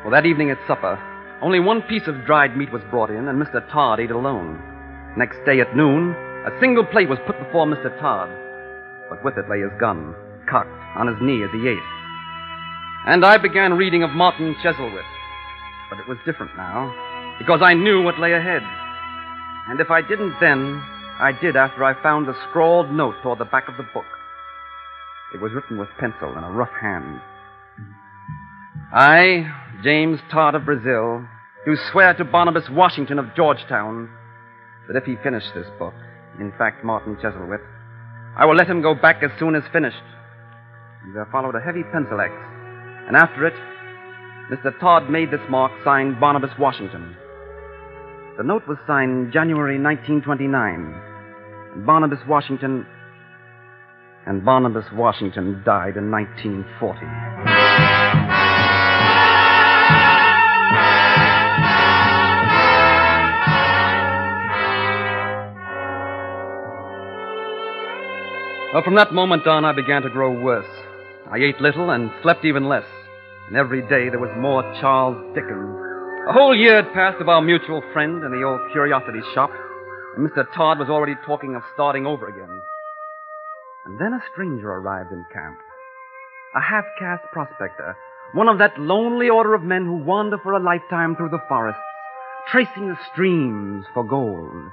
Well, 0.03 0.11
that 0.11 0.27
evening 0.27 0.51
at 0.51 0.59
supper, 0.67 1.01
only 1.41 1.61
one 1.61 1.81
piece 1.81 2.07
of 2.07 2.27
dried 2.27 2.59
meat 2.59 2.71
was 2.71 2.83
brought 2.91 3.09
in, 3.09 3.27
and 3.29 3.43
Mr. 3.43 3.67
Todd 3.71 3.99
ate 3.99 4.11
alone. 4.11 4.61
Next 5.17 5.39
day 5.47 5.61
at 5.61 5.75
noon, 5.75 6.11
a 6.45 6.61
single 6.61 6.85
plate 6.85 7.09
was 7.09 7.19
put 7.27 7.39
before 7.39 7.65
Mr. 7.65 7.89
Todd, 8.01 8.29
but 9.09 9.25
with 9.25 9.39
it 9.39 9.49
lay 9.49 9.61
his 9.61 9.73
gun, 9.81 10.15
cocked 10.47 10.69
on 10.95 11.07
his 11.07 11.17
knee 11.23 11.43
as 11.43 11.51
he 11.53 11.69
ate. 11.69 11.79
And 13.07 13.25
I 13.25 13.39
began 13.39 13.79
reading 13.79 14.03
of 14.03 14.11
Martin 14.11 14.55
Chuzzlewit. 14.63 15.07
But 15.93 16.01
it 16.01 16.09
was 16.09 16.17
different 16.25 16.57
now, 16.57 16.89
because 17.39 17.61
I 17.61 17.75
knew 17.75 18.01
what 18.01 18.19
lay 18.19 18.33
ahead. 18.33 18.63
And 19.69 19.79
if 19.79 19.91
I 19.91 20.01
didn't 20.01 20.33
then, 20.41 20.81
I 21.21 21.33
did 21.39 21.55
after 21.55 21.85
I 21.85 22.03
found 22.03 22.27
the 22.27 22.35
scrawled 22.49 22.91
note 22.91 23.17
toward 23.23 23.39
the 23.39 23.45
back 23.45 23.69
of 23.69 23.77
the 23.77 23.83
book. 23.93 24.07
It 25.35 25.43
was 25.43 25.53
written 25.53 25.77
with 25.77 25.91
pencil 26.01 26.33
in 26.33 26.45
a 26.45 26.51
rough 26.51 26.73
hand. 26.81 27.21
I, 28.91 29.53
James 29.85 30.19
Todd 30.31 30.55
of 30.55 30.65
Brazil, 30.65 31.29
do 31.67 31.77
swear 31.91 32.15
to 32.15 32.25
Barnabas 32.25 32.71
Washington 32.71 33.19
of 33.19 33.35
Georgetown 33.37 34.09
that 34.89 34.97
if 34.97 35.05
he 35.05 35.17
finished 35.23 35.53
this 35.55 35.69
book, 35.79 35.95
in 36.41 36.55
fact, 36.57 36.83
Martin 36.83 37.17
Chuzzlewit, 37.17 37.61
I 38.39 38.47
will 38.47 38.57
let 38.57 38.67
him 38.67 38.81
go 38.81 38.95
back 38.95 39.23
as 39.23 39.31
soon 39.39 39.55
as 39.55 39.63
finished. 39.71 40.03
And 41.03 41.15
there 41.15 41.29
followed 41.31 41.55
a 41.55 41.61
heavy 41.61 41.83
pencil 41.93 42.19
X, 42.19 42.33
and 43.09 43.15
after 43.15 43.47
it, 43.47 43.72
Mr. 44.53 44.79
Todd 44.81 45.09
made 45.09 45.31
this 45.31 45.41
mark 45.49 45.73
signed 45.83 46.21
Barnabas 46.21 46.51
Washington. 46.59 47.17
The 48.37 48.45
note 48.45 48.69
was 48.69 48.77
signed 48.87 49.33
January 49.33 49.81
1929. 49.81 50.95
And 51.75 51.87
Barnabas 51.87 52.19
Washington. 52.29 52.87
And 54.27 54.45
Barnabas 54.45 54.85
Washington 54.93 55.62
died 55.65 55.97
in 55.97 56.11
1940. 56.11 57.01
Well, 68.75 68.83
from 68.83 68.97
that 68.97 69.15
moment 69.15 69.47
on, 69.47 69.65
I 69.65 69.73
began 69.73 70.03
to 70.03 70.11
grow 70.11 70.31
worse. 70.31 70.69
I 71.31 71.38
ate 71.38 71.59
little 71.59 71.88
and 71.88 72.11
slept 72.21 72.45
even 72.45 72.69
less. 72.69 72.85
And 73.49 73.57
every 73.57 73.83
day 73.83 74.09
there 74.09 74.21
was 74.21 74.31
more 74.39 74.63
Charles 74.81 75.17
Dickens. 75.35 75.79
A 76.29 76.33
whole 76.33 76.55
year 76.55 76.83
had 76.83 76.95
passed 76.95 77.21
of 77.21 77.29
our 77.29 77.43
mutual 77.43 77.83
friend 77.93 78.23
in 78.23 78.31
the 78.31 78.45
old 78.47 78.61
curiosity 78.71 79.21
shop, 79.35 79.51
and 80.17 80.29
Mr. 80.29 80.47
Todd 80.55 80.79
was 80.79 80.89
already 80.89 81.15
talking 81.27 81.55
of 81.55 81.63
starting 81.75 82.07
over 82.07 82.29
again. 82.29 82.63
And 83.87 83.99
then 83.99 84.13
a 84.13 84.23
stranger 84.33 84.71
arrived 84.71 85.11
in 85.11 85.27
camp. 85.33 85.59
A 86.55 86.61
half 86.61 86.85
caste 86.99 87.25
prospector, 87.33 87.97
one 88.35 88.49
of 88.49 88.59
that 88.59 88.79
lonely 88.79 89.29
order 89.29 89.55
of 89.55 89.63
men 89.63 89.85
who 89.85 89.97
wander 89.97 90.39
for 90.39 90.53
a 90.53 90.63
lifetime 90.63 91.17
through 91.17 91.31
the 91.31 91.43
forests, 91.49 91.81
tracing 92.51 92.89
the 92.89 92.99
streams 93.13 93.85
for 93.93 94.05
gold. 94.05 94.71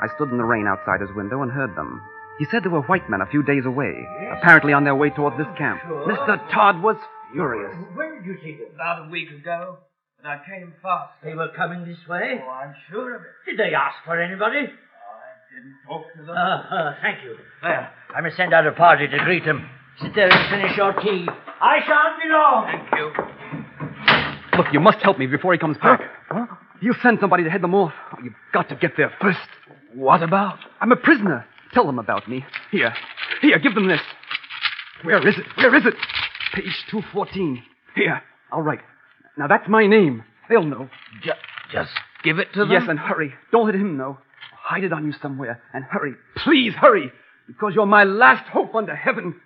I 0.00 0.14
stood 0.14 0.30
in 0.30 0.38
the 0.38 0.44
rain 0.44 0.66
outside 0.66 1.00
his 1.00 1.14
window 1.14 1.42
and 1.42 1.50
heard 1.50 1.74
them. 1.74 2.02
He 2.38 2.44
said 2.46 2.64
there 2.64 2.70
were 2.70 2.82
white 2.82 3.08
men 3.08 3.20
a 3.20 3.26
few 3.26 3.42
days 3.42 3.64
away, 3.66 4.06
apparently 4.32 4.72
on 4.72 4.84
their 4.84 4.94
way 4.94 5.10
toward 5.10 5.38
this 5.38 5.50
camp. 5.58 5.80
Mr. 5.82 6.38
Todd 6.50 6.82
was 6.82 6.96
furious. 7.32 7.74
When 7.94 8.16
did 8.16 8.26
you 8.26 8.36
see 8.42 8.56
them? 8.56 8.68
About 8.74 9.06
a 9.06 9.10
week 9.10 9.30
ago, 9.30 9.78
and 10.18 10.28
I 10.28 10.40
came 10.48 10.72
fast. 10.82 11.12
They 11.22 11.34
were 11.34 11.48
coming 11.56 11.84
this 11.84 11.98
way? 12.08 12.40
Oh, 12.44 12.50
I'm 12.50 12.74
sure 12.90 13.16
of 13.16 13.22
it. 13.22 13.50
Did 13.50 13.58
they 13.58 13.74
ask 13.74 13.96
for 14.04 14.20
anybody? 14.20 14.58
I 14.58 15.54
didn't 15.54 15.76
talk 15.86 16.04
to 16.14 16.22
them. 16.22 16.36
Uh, 16.36 16.74
uh, 16.74 16.94
thank 17.02 17.24
you. 17.24 17.36
Well, 17.62 17.88
I 18.14 18.20
must 18.20 18.36
send 18.36 18.52
out 18.54 18.66
a 18.66 18.72
party 18.72 19.06
to 19.08 19.18
greet 19.18 19.44
them. 19.44 19.68
Sit 20.00 20.14
there 20.14 20.30
and 20.30 20.50
finish 20.50 20.76
your 20.76 20.92
tea. 20.94 21.26
I 21.60 21.78
shan't 21.86 22.22
be 22.22 22.28
long. 22.28 22.66
Thank 22.66 22.90
you. 22.98 24.58
Look, 24.58 24.66
you 24.72 24.80
must 24.80 24.98
help 24.98 25.18
me 25.18 25.26
before 25.26 25.52
he 25.52 25.58
comes 25.58 25.76
back. 25.78 26.00
Huh? 26.28 26.46
You 26.80 26.94
send 27.02 27.18
somebody 27.20 27.44
to 27.44 27.50
head 27.50 27.62
them 27.62 27.74
off. 27.74 27.92
You've 28.22 28.34
got 28.52 28.68
to 28.70 28.76
get 28.76 28.92
there 28.96 29.12
first. 29.20 29.38
What 29.94 30.22
about? 30.22 30.58
I'm 30.80 30.92
a 30.92 30.96
prisoner. 30.96 31.44
Tell 31.72 31.86
them 31.86 31.98
about 31.98 32.28
me. 32.28 32.44
Here. 32.70 32.94
Here, 33.42 33.58
give 33.58 33.74
them 33.74 33.88
this. 33.88 34.00
Where 35.02 35.26
is 35.26 35.36
it? 35.36 35.44
Where 35.56 35.74
is 35.74 35.86
it? 35.86 35.94
Page 36.52 36.84
214. 36.90 37.62
Here, 37.94 38.22
I'll 38.52 38.62
write. 38.62 38.80
Now, 39.38 39.46
that's 39.46 39.68
my 39.68 39.86
name. 39.86 40.24
They'll 40.48 40.64
know. 40.64 40.88
Just, 41.22 41.38
just 41.72 41.90
give 42.24 42.38
it 42.38 42.52
to 42.54 42.60
them? 42.60 42.70
Yes, 42.72 42.82
and 42.88 42.98
hurry. 42.98 43.34
Don't 43.52 43.66
let 43.66 43.74
him 43.74 43.96
know. 43.96 44.18
Hide 44.62 44.84
it 44.84 44.92
on 44.92 45.06
you 45.06 45.12
somewhere. 45.22 45.62
And 45.72 45.84
hurry. 45.84 46.14
Please 46.36 46.74
hurry. 46.74 47.12
Because 47.46 47.72
you're 47.74 47.86
my 47.86 48.04
last 48.04 48.48
hope 48.48 48.74
under 48.74 48.94
heaven. 48.94 49.40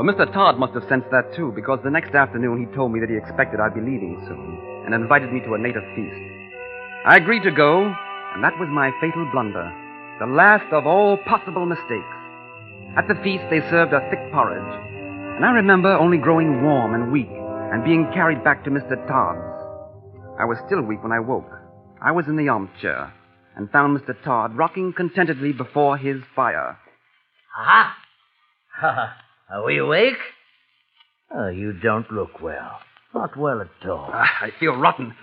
Well, 0.00 0.08
Mr. 0.08 0.32
Todd 0.32 0.58
must 0.58 0.72
have 0.72 0.84
sensed 0.88 1.10
that 1.10 1.34
too, 1.36 1.52
because 1.54 1.78
the 1.84 1.90
next 1.90 2.14
afternoon 2.14 2.66
he 2.66 2.74
told 2.74 2.90
me 2.90 3.00
that 3.00 3.10
he 3.10 3.16
expected 3.16 3.60
I'd 3.60 3.74
be 3.74 3.82
leaving 3.82 4.16
soon 4.26 4.84
and 4.86 4.94
invited 4.94 5.30
me 5.30 5.40
to 5.40 5.52
a 5.54 5.58
native 5.58 5.82
feast. 5.94 6.29
I 7.02 7.16
agreed 7.16 7.44
to 7.44 7.50
go, 7.50 7.84
and 8.34 8.44
that 8.44 8.58
was 8.58 8.68
my 8.68 8.90
fatal 9.00 9.26
blunder, 9.32 9.72
the 10.20 10.26
last 10.26 10.70
of 10.70 10.86
all 10.86 11.16
possible 11.16 11.64
mistakes. 11.64 12.16
At 12.96 13.08
the 13.08 13.18
feast, 13.24 13.44
they 13.48 13.60
served 13.70 13.94
a 13.94 14.06
thick 14.10 14.20
porridge, 14.32 14.74
and 15.36 15.44
I 15.44 15.52
remember 15.52 15.88
only 15.88 16.18
growing 16.18 16.62
warm 16.62 16.94
and 16.94 17.10
weak 17.10 17.30
and 17.30 17.84
being 17.84 18.10
carried 18.12 18.44
back 18.44 18.64
to 18.64 18.70
Mr. 18.70 18.96
Todd's. 19.08 19.40
I 20.38 20.44
was 20.44 20.58
still 20.66 20.82
weak 20.82 21.02
when 21.02 21.12
I 21.12 21.20
woke. 21.20 21.50
I 22.02 22.12
was 22.12 22.26
in 22.28 22.36
the 22.36 22.48
armchair 22.48 23.14
and 23.56 23.70
found 23.70 23.98
Mr. 23.98 24.14
Todd 24.22 24.56
rocking 24.56 24.92
contentedly 24.92 25.52
before 25.52 25.96
his 25.96 26.20
fire. 26.36 26.76
Aha! 27.58 27.96
Are 29.50 29.64
we 29.64 29.78
awake? 29.78 30.18
Oh, 31.34 31.48
you 31.48 31.72
don't 31.72 32.10
look 32.12 32.42
well. 32.42 32.80
Not 33.14 33.38
well 33.38 33.62
at 33.62 33.88
all. 33.88 34.10
Ah, 34.12 34.30
I 34.42 34.50
feel 34.58 34.76
rotten. 34.76 35.14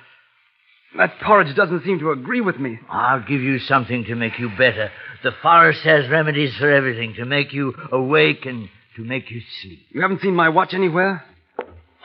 That 0.95 1.19
porridge 1.21 1.55
doesn't 1.55 1.83
seem 1.83 1.99
to 1.99 2.11
agree 2.11 2.41
with 2.41 2.57
me. 2.57 2.79
I'll 2.89 3.21
give 3.21 3.41
you 3.41 3.59
something 3.59 4.05
to 4.05 4.15
make 4.15 4.39
you 4.39 4.49
better. 4.57 4.89
The 5.23 5.31
forest 5.41 5.81
has 5.81 6.09
remedies 6.09 6.55
for 6.57 6.69
everything 6.69 7.15
to 7.15 7.25
make 7.25 7.53
you 7.53 7.73
awake 7.91 8.45
and 8.45 8.69
to 8.95 9.03
make 9.03 9.29
you 9.29 9.41
sleep. 9.61 9.85
You 9.89 10.01
haven't 10.01 10.21
seen 10.21 10.35
my 10.35 10.49
watch 10.49 10.73
anywhere? 10.73 11.23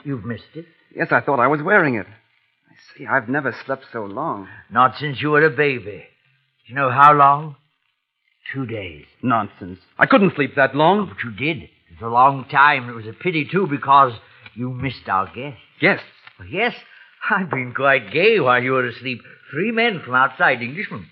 You've 0.04 0.24
missed 0.24 0.44
it? 0.54 0.66
Yes, 0.94 1.08
I 1.10 1.20
thought 1.20 1.40
I 1.40 1.46
was 1.46 1.62
wearing 1.62 1.94
it. 1.94 2.06
I 2.06 2.98
see, 2.98 3.06
I've 3.06 3.28
never 3.28 3.54
slept 3.64 3.84
so 3.92 4.04
long. 4.04 4.48
Not 4.70 4.96
since 4.98 5.20
you 5.22 5.30
were 5.30 5.44
a 5.44 5.50
baby. 5.50 6.04
Do 6.66 6.72
you 6.72 6.74
know 6.74 6.90
how 6.90 7.12
long? 7.12 7.56
Two 8.52 8.66
days. 8.66 9.06
Nonsense. 9.22 9.78
I 9.98 10.06
couldn't 10.06 10.34
sleep 10.34 10.56
that 10.56 10.74
long. 10.74 11.00
Oh, 11.00 11.06
but 11.06 11.22
you 11.24 11.30
did. 11.30 11.68
It's 11.92 12.02
a 12.02 12.08
long 12.08 12.46
time. 12.50 12.88
It 12.88 12.94
was 12.94 13.06
a 13.06 13.12
pity, 13.12 13.48
too, 13.50 13.66
because 13.68 14.12
you 14.54 14.70
missed 14.70 15.08
our 15.08 15.26
guest. 15.26 15.58
Guests? 15.80 16.04
Oh, 16.40 16.44
yes, 16.44 16.74
I've 17.30 17.50
been 17.50 17.72
quite 17.74 18.12
gay 18.12 18.40
while 18.40 18.62
you 18.62 18.72
were 18.72 18.87
asleep. 18.87 19.22
Three 19.50 19.70
men 19.70 20.00
from 20.04 20.14
outside, 20.14 20.61
Englishmen. 20.61 21.06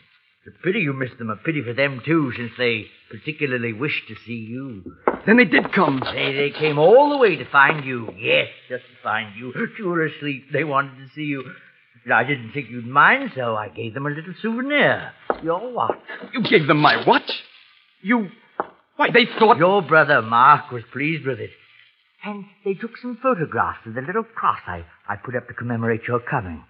It's 0.45 0.57
a 0.57 0.63
pity 0.63 0.81
you 0.81 0.93
missed 0.93 1.19
them. 1.19 1.31
A 1.31 1.37
pity 1.37 1.63
for 1.63 1.75
them, 1.75 2.01
too, 2.05 2.33
since 2.37 2.53
they 2.59 2.87
particularly 3.11 3.73
wished 3.73 4.09
to 4.09 4.15
see 4.27 4.35
you. 4.35 4.97
Then 5.27 5.37
they 5.37 5.45
did 5.45 5.73
come. 5.73 6.03
They, 6.15 6.33
they 6.33 6.51
came 6.51 6.79
all 6.79 7.11
the 7.11 7.19
way 7.19 7.37
to 7.37 7.45
find 7.51 7.85
you. 7.85 8.09
Yes, 8.19 8.49
just 8.69 8.85
to 8.85 9.03
find 9.03 9.37
you. 9.37 9.53
You 9.79 9.87
were 9.87 10.07
asleep. 10.07 10.47
They 10.53 10.65
wanted 10.65 10.97
to 10.97 11.15
see 11.15 11.23
you. 11.23 11.45
I 12.13 12.25
didn't 12.25 12.53
think 12.53 12.71
you'd 12.71 12.87
mind, 12.87 13.33
so 13.37 13.55
I 13.55 13.69
gave 13.69 13.93
them 13.95 14.07
a 14.07 14.11
little 14.11 14.35
souvenir. 14.41 15.13
Your 15.43 15.73
watch. 15.73 15.99
You 16.33 16.43
gave 16.43 16.67
them 16.67 16.79
my 16.79 17.07
watch? 17.07 17.31
You. 18.03 18.31
Why, 18.97 19.11
they 19.13 19.27
thought. 19.39 19.59
Your 19.59 19.83
brother 19.83 20.23
Mark 20.23 20.71
was 20.71 20.83
pleased 20.93 21.27
with 21.27 21.39
it. 21.39 21.51
And 22.25 22.45
they 22.65 22.75
took 22.75 22.97
some 23.01 23.19
photographs 23.23 23.87
of 23.87 23.95
the 23.95 24.03
little 24.03 24.25
cross 24.25 24.59
I, 24.67 24.85
I 25.09 25.17
put 25.17 25.35
up 25.37 25.49
to 25.49 25.55
commemorate 25.55 26.03
your 26.07 26.21
coming. 26.21 26.65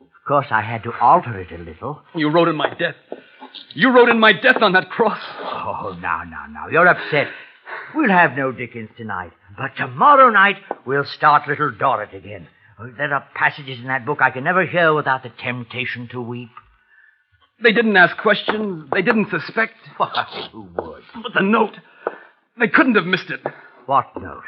Of 0.00 0.08
course, 0.26 0.46
I 0.50 0.62
had 0.62 0.82
to 0.82 0.92
alter 1.00 1.38
it 1.40 1.52
a 1.52 1.62
little. 1.62 2.02
You 2.14 2.30
wrote 2.30 2.48
in 2.48 2.56
my 2.56 2.74
death. 2.74 2.96
You 3.74 3.90
wrote 3.94 4.08
in 4.08 4.18
my 4.18 4.32
death 4.32 4.60
on 4.60 4.72
that 4.72 4.90
cross. 4.90 5.20
Oh, 5.40 5.96
now, 6.00 6.22
now, 6.24 6.46
now. 6.50 6.68
You're 6.68 6.86
upset. 6.88 7.28
We'll 7.94 8.10
have 8.10 8.36
no 8.36 8.52
Dickens 8.52 8.90
tonight. 8.96 9.32
But 9.56 9.70
tomorrow 9.76 10.30
night, 10.30 10.56
we'll 10.86 11.04
start 11.04 11.48
Little 11.48 11.70
Dorrit 11.70 12.12
again. 12.14 12.48
Oh, 12.78 12.90
There 12.96 13.12
are 13.14 13.26
passages 13.34 13.78
in 13.78 13.86
that 13.86 14.04
book 14.04 14.18
I 14.20 14.30
can 14.30 14.44
never 14.44 14.66
hear 14.66 14.92
without 14.94 15.22
the 15.22 15.30
temptation 15.42 16.08
to 16.12 16.20
weep. 16.20 16.50
They 17.62 17.72
didn't 17.72 17.96
ask 17.96 18.16
questions. 18.18 18.88
They 18.92 19.02
didn't 19.02 19.30
suspect. 19.30 19.74
Why, 19.96 20.48
who 20.52 20.68
would? 20.76 21.02
But 21.22 21.32
the 21.34 21.42
note. 21.42 21.76
They 22.58 22.68
couldn't 22.68 22.94
have 22.96 23.06
missed 23.06 23.30
it. 23.30 23.40
What 23.86 24.06
note? 24.20 24.44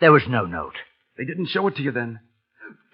There 0.00 0.12
was 0.12 0.22
no 0.28 0.46
note. 0.46 0.74
They 1.16 1.24
didn't 1.24 1.48
show 1.48 1.66
it 1.66 1.76
to 1.76 1.82
you 1.82 1.90
then. 1.90 2.20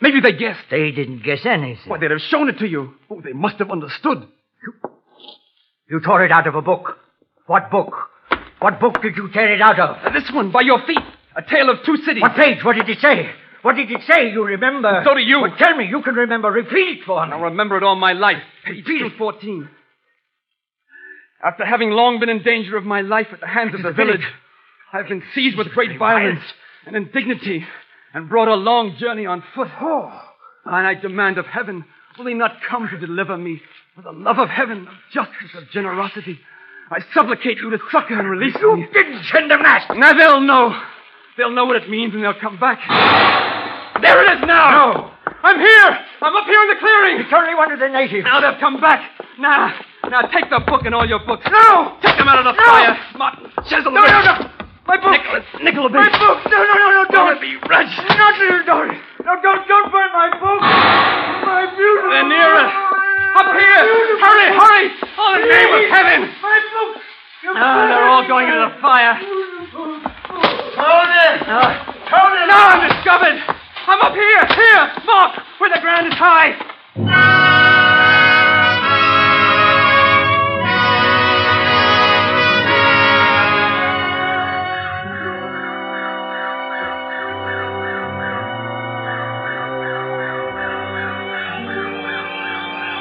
Maybe 0.01 0.21
they 0.21 0.33
guessed. 0.33 0.65
They 0.71 0.91
didn't 0.91 1.23
guess 1.23 1.45
anything. 1.45 1.85
Why, 1.87 1.99
they'd 1.99 2.11
have 2.11 2.21
shown 2.21 2.49
it 2.49 2.59
to 2.59 2.67
you. 2.67 2.95
Oh, 3.11 3.21
they 3.21 3.33
must 3.33 3.57
have 3.57 3.71
understood. 3.71 4.27
You 5.91 6.01
tore 6.01 6.25
it 6.25 6.33
out 6.33 6.47
of 6.47 6.55
a 6.55 6.63
book. 6.63 6.99
What 7.47 7.71
book? 7.71 7.93
What 8.61 8.81
book 8.81 9.03
did 9.03 9.17
you 9.17 9.31
tear 9.33 9.55
it 9.55 9.61
out 9.61 9.79
of? 9.79 10.13
This 10.15 10.31
one, 10.33 10.51
by 10.51 10.63
your 10.63 10.85
feet. 10.87 10.99
A 11.37 11.43
tale 11.43 11.69
of 11.69 11.85
two 11.85 11.97
cities. 11.99 12.23
What 12.23 12.37
page? 12.37 12.65
What 12.65 12.77
did 12.77 12.89
it 12.89 12.99
say? 13.01 13.31
What 13.63 13.77
did 13.77 13.91
it 13.91 14.01
say? 14.09 14.31
You 14.31 14.45
remember? 14.45 15.03
So 15.05 15.15
do 15.15 15.21
you. 15.21 15.41
Well, 15.43 15.55
tell 15.59 15.77
me. 15.77 15.87
You 15.87 16.03
can 16.03 16.15
remember. 16.15 16.51
Repeat 16.51 17.01
it 17.01 17.05
for 17.05 17.25
me. 17.27 17.33
I'll 17.33 17.41
remember 17.41 17.77
it 17.77 17.83
all 17.83 17.97
my 17.97 18.13
life. 18.13 18.43
Page 18.65 18.85
214. 18.87 19.69
After 21.45 21.65
having 21.65 21.91
long 21.91 22.21
been 22.21 22.29
in 22.29 22.43
danger 22.43 22.77
of 22.77 22.85
my 22.85 23.03
life 23.03 23.27
at 23.33 23.41
the 23.41 23.47
hands 23.47 23.75
of 23.75 23.83
the 23.83 23.93
village, 23.93 24.25
I've 24.93 25.09
been 25.09 25.23
seized 25.35 25.59
with 25.59 25.69
great 25.69 25.99
violence 25.99 26.41
and 26.87 26.97
indignity 26.97 27.65
and 28.13 28.29
brought 28.29 28.49
a 28.49 28.55
long 28.55 28.97
journey 28.99 29.27
on 29.27 29.43
foot. 29.55 29.69
Oh. 29.81 30.13
And 30.65 30.87
I 30.87 30.95
demand 30.95 31.39
of 31.39 31.47
heaven, 31.47 31.85
will 32.19 32.27
he 32.27 32.35
not 32.35 32.53
come 32.69 32.89
to 32.89 32.99
deliver 32.99 33.37
me? 33.37 33.61
For 33.97 34.03
the 34.03 34.13
love 34.13 34.39
of 34.39 34.49
heaven, 34.49 34.87
of 34.89 34.95
justice, 35.13 35.55
of 35.57 35.71
generosity, 35.71 36.39
I 36.91 36.99
supplicate 37.15 37.59
you 37.59 37.71
to 37.71 37.79
succor 37.93 38.19
and 38.19 38.29
release 38.29 38.57
You 38.61 38.77
me. 38.77 38.89
didn't 38.93 39.25
send 39.33 39.51
them 39.51 39.63
that. 39.63 39.89
Now 39.97 40.13
they'll 40.13 40.41
know. 40.41 40.79
They'll 41.37 41.51
know 41.51 41.65
what 41.67 41.77
it 41.77 41.89
means 41.91 42.15
and 42.15 42.23
they'll 42.23 42.39
come 42.41 42.59
back. 42.59 42.79
There 44.03 44.23
it 44.25 44.39
is 44.39 44.47
now! 44.47 44.71
No. 44.71 45.11
I'm 45.43 45.59
here! 45.59 45.99
I'm 46.23 46.35
up 46.37 46.47
here 46.47 46.61
in 46.63 46.69
the 46.69 46.81
clearing! 46.81 47.21
It's 47.21 47.33
only 47.33 47.55
one 47.55 47.73
of 47.73 47.79
the 47.79 47.89
natives. 47.89 48.25
Now 48.25 48.41
they've 48.41 48.59
come 48.61 48.81
back. 48.81 49.11
Now, 49.39 49.75
now 50.09 50.23
take 50.23 50.51
the 50.51 50.61
book 50.67 50.83
and 50.85 50.95
all 50.95 51.07
your 51.09 51.21
books. 51.25 51.45
No! 51.51 51.97
Take 52.03 52.19
them 52.19 52.29
out 52.29 52.39
of 52.39 52.45
the 52.45 52.61
fire. 52.61 52.99
Martin 53.17 53.51
Chuzzlewit 53.69 53.95
No, 53.95 54.03
no, 54.07 54.23
no! 54.23 54.64
My 55.65 55.73
book! 55.73 55.89
Nicholas, 55.89 55.97
Nicholas, 55.97 56.13
My 56.13 56.19
book! 56.21 56.45
No, 56.53 56.59
no, 56.61 56.75
no, 56.77 56.89
no, 56.93 57.05
don't! 57.09 57.41
be 57.41 57.57
rich. 57.57 57.93
Not 58.21 58.37
little 58.37 58.65
Dorrit! 58.69 59.01
No, 59.25 59.33
don't, 59.41 59.65
don't 59.65 59.89
burn 59.89 60.13
my 60.13 60.29
book! 60.37 60.61
My 60.61 61.73
beautiful... 61.73 62.11
They're 62.13 62.29
near 62.29 62.53
it. 62.53 62.69
Up 63.33 63.49
here. 63.57 63.81
Hurry, 64.21 64.49
hurry. 64.53 64.93
Oh, 65.17 65.35
in 65.35 65.41
the 65.41 65.49
name 65.49 65.73
of 65.73 65.89
heaven. 65.89 66.29
My 66.45 66.61
book! 66.69 67.01
Ah, 67.57 67.89
they're 67.89 68.09
all 68.09 68.29
going 68.29 68.49
into 68.49 68.61
the 68.61 68.77
fire. 68.81 69.17
Tony! 69.73 71.25
Tony! 72.13 72.43
Now 72.45 72.69
I'm 72.69 72.85
discovered. 72.85 73.41
I'm 73.89 74.01
up 74.01 74.13
here, 74.13 74.45
here, 74.53 74.93
Mark, 75.07 75.41
where 75.59 75.71
the 75.73 75.81
ground 75.81 76.09
is 76.09 76.15
high. 76.15 77.84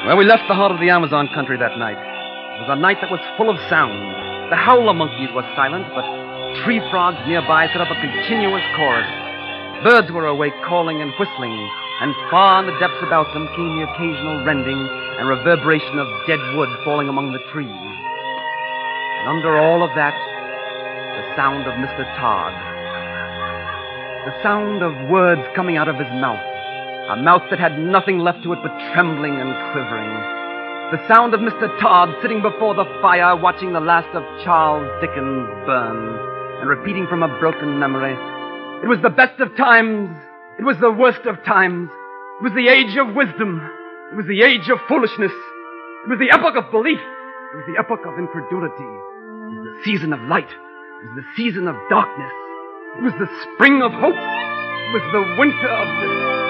Well, 0.04 0.20
we 0.20 0.28
left 0.28 0.44
the 0.52 0.54
heart 0.54 0.68
of 0.68 0.84
the 0.84 0.92
Amazon 0.92 1.32
country 1.32 1.56
that 1.56 1.80
night. 1.80 1.96
It 1.96 2.60
was 2.68 2.76
a 2.76 2.76
night 2.76 3.00
that 3.00 3.08
was 3.08 3.24
full 3.40 3.48
of 3.48 3.56
sound. 3.72 3.96
The 4.52 4.60
howler 4.60 4.92
monkeys 4.92 5.32
were 5.32 5.48
silent, 5.56 5.88
but 5.96 6.04
tree 6.60 6.76
frogs 6.92 7.16
nearby 7.24 7.72
set 7.72 7.80
up 7.80 7.88
a 7.88 7.96
continuous 7.96 8.60
chorus. 8.76 9.08
Birds 9.80 10.12
were 10.12 10.28
awake, 10.28 10.52
calling 10.60 11.00
and 11.00 11.08
whistling, 11.16 11.56
and 12.04 12.12
far 12.28 12.60
in 12.60 12.68
the 12.68 12.76
depths 12.76 13.00
about 13.00 13.32
them 13.32 13.48
came 13.56 13.80
the 13.80 13.88
occasional 13.88 14.44
rending 14.44 14.76
and 14.76 15.24
reverberation 15.24 15.96
of 15.96 16.04
dead 16.28 16.44
wood 16.52 16.68
falling 16.84 17.08
among 17.08 17.32
the 17.32 17.40
trees. 17.48 17.72
And 17.72 19.40
under 19.40 19.56
all 19.56 19.80
of 19.80 19.88
that, 19.96 20.12
the 20.12 21.24
sound 21.32 21.64
of 21.64 21.80
Mr. 21.80 22.04
Todd. 22.20 22.52
The 24.28 24.36
sound 24.44 24.84
of 24.84 24.92
words 25.08 25.48
coming 25.56 25.80
out 25.80 25.88
of 25.88 25.96
his 25.96 26.12
mouth. 26.20 26.44
A 27.04 27.16
mouth 27.16 27.42
that 27.50 27.60
had 27.60 27.78
nothing 27.78 28.20
left 28.20 28.42
to 28.44 28.52
it 28.54 28.60
but 28.64 28.72
trembling 28.96 29.36
and 29.36 29.52
quivering. 29.76 30.08
The 30.88 31.06
sound 31.06 31.34
of 31.34 31.40
Mr. 31.40 31.68
Todd 31.78 32.08
sitting 32.22 32.40
before 32.40 32.72
the 32.74 32.88
fire 33.02 33.36
watching 33.36 33.74
the 33.74 33.80
last 33.80 34.08
of 34.16 34.24
Charles 34.42 34.88
Dickens 35.04 35.44
burn 35.68 36.00
and 36.60 36.68
repeating 36.68 37.06
from 37.06 37.22
a 37.22 37.28
broken 37.38 37.78
memory. 37.78 38.16
It 38.82 38.88
was 38.88 39.00
the 39.02 39.12
best 39.12 39.38
of 39.40 39.54
times. 39.54 40.16
It 40.58 40.64
was 40.64 40.78
the 40.80 40.90
worst 40.90 41.28
of 41.28 41.44
times. 41.44 41.90
It 42.40 42.44
was 42.44 42.56
the 42.56 42.72
age 42.72 42.96
of 42.96 43.14
wisdom. 43.14 43.60
It 44.12 44.16
was 44.16 44.24
the 44.24 44.40
age 44.40 44.72
of 44.72 44.80
foolishness. 44.88 45.32
It 46.04 46.08
was 46.08 46.18
the 46.18 46.32
epoch 46.32 46.56
of 46.56 46.72
belief. 46.72 47.00
It 47.00 47.56
was 47.60 47.68
the 47.68 47.76
epoch 47.76 48.08
of 48.08 48.16
incredulity. 48.16 48.80
It 48.80 49.60
was 49.60 49.76
the 49.76 49.84
season 49.84 50.16
of 50.16 50.24
light. 50.24 50.48
It 50.48 51.06
was 51.12 51.20
the 51.20 51.28
season 51.36 51.68
of 51.68 51.76
darkness. 51.92 52.32
It 52.96 53.04
was 53.04 53.16
the 53.20 53.28
spring 53.44 53.84
of 53.84 53.92
hope. 53.92 54.16
It 54.16 54.92
was 54.96 55.04
the 55.12 55.24
winter 55.36 55.68
of 55.68 55.88
despair. 56.00 56.43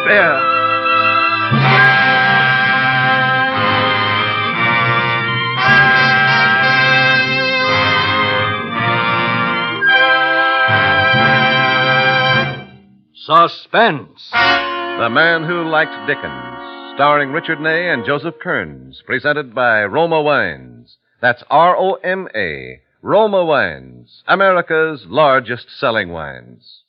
Suspense. 13.17 14.31
The 14.33 15.09
Man 15.11 15.45
Who 15.45 15.65
Liked 15.71 16.07
Dickens, 16.07 16.93
starring 16.95 17.31
Richard 17.33 17.59
Ney 17.61 17.89
and 17.89 18.05
Joseph 18.05 18.35
Kearns, 18.43 19.03
presented 19.07 19.55
by 19.55 19.85
Roma 19.85 20.21
Wines. 20.21 20.99
That's 21.23 21.43
R 21.49 21.75
O 21.79 21.95
M 22.05 22.29
A, 22.37 22.83
Roma 23.01 23.43
Wines, 23.43 24.23
America's 24.27 25.07
largest 25.07 25.71
selling 25.71 26.11
wines. 26.11 26.84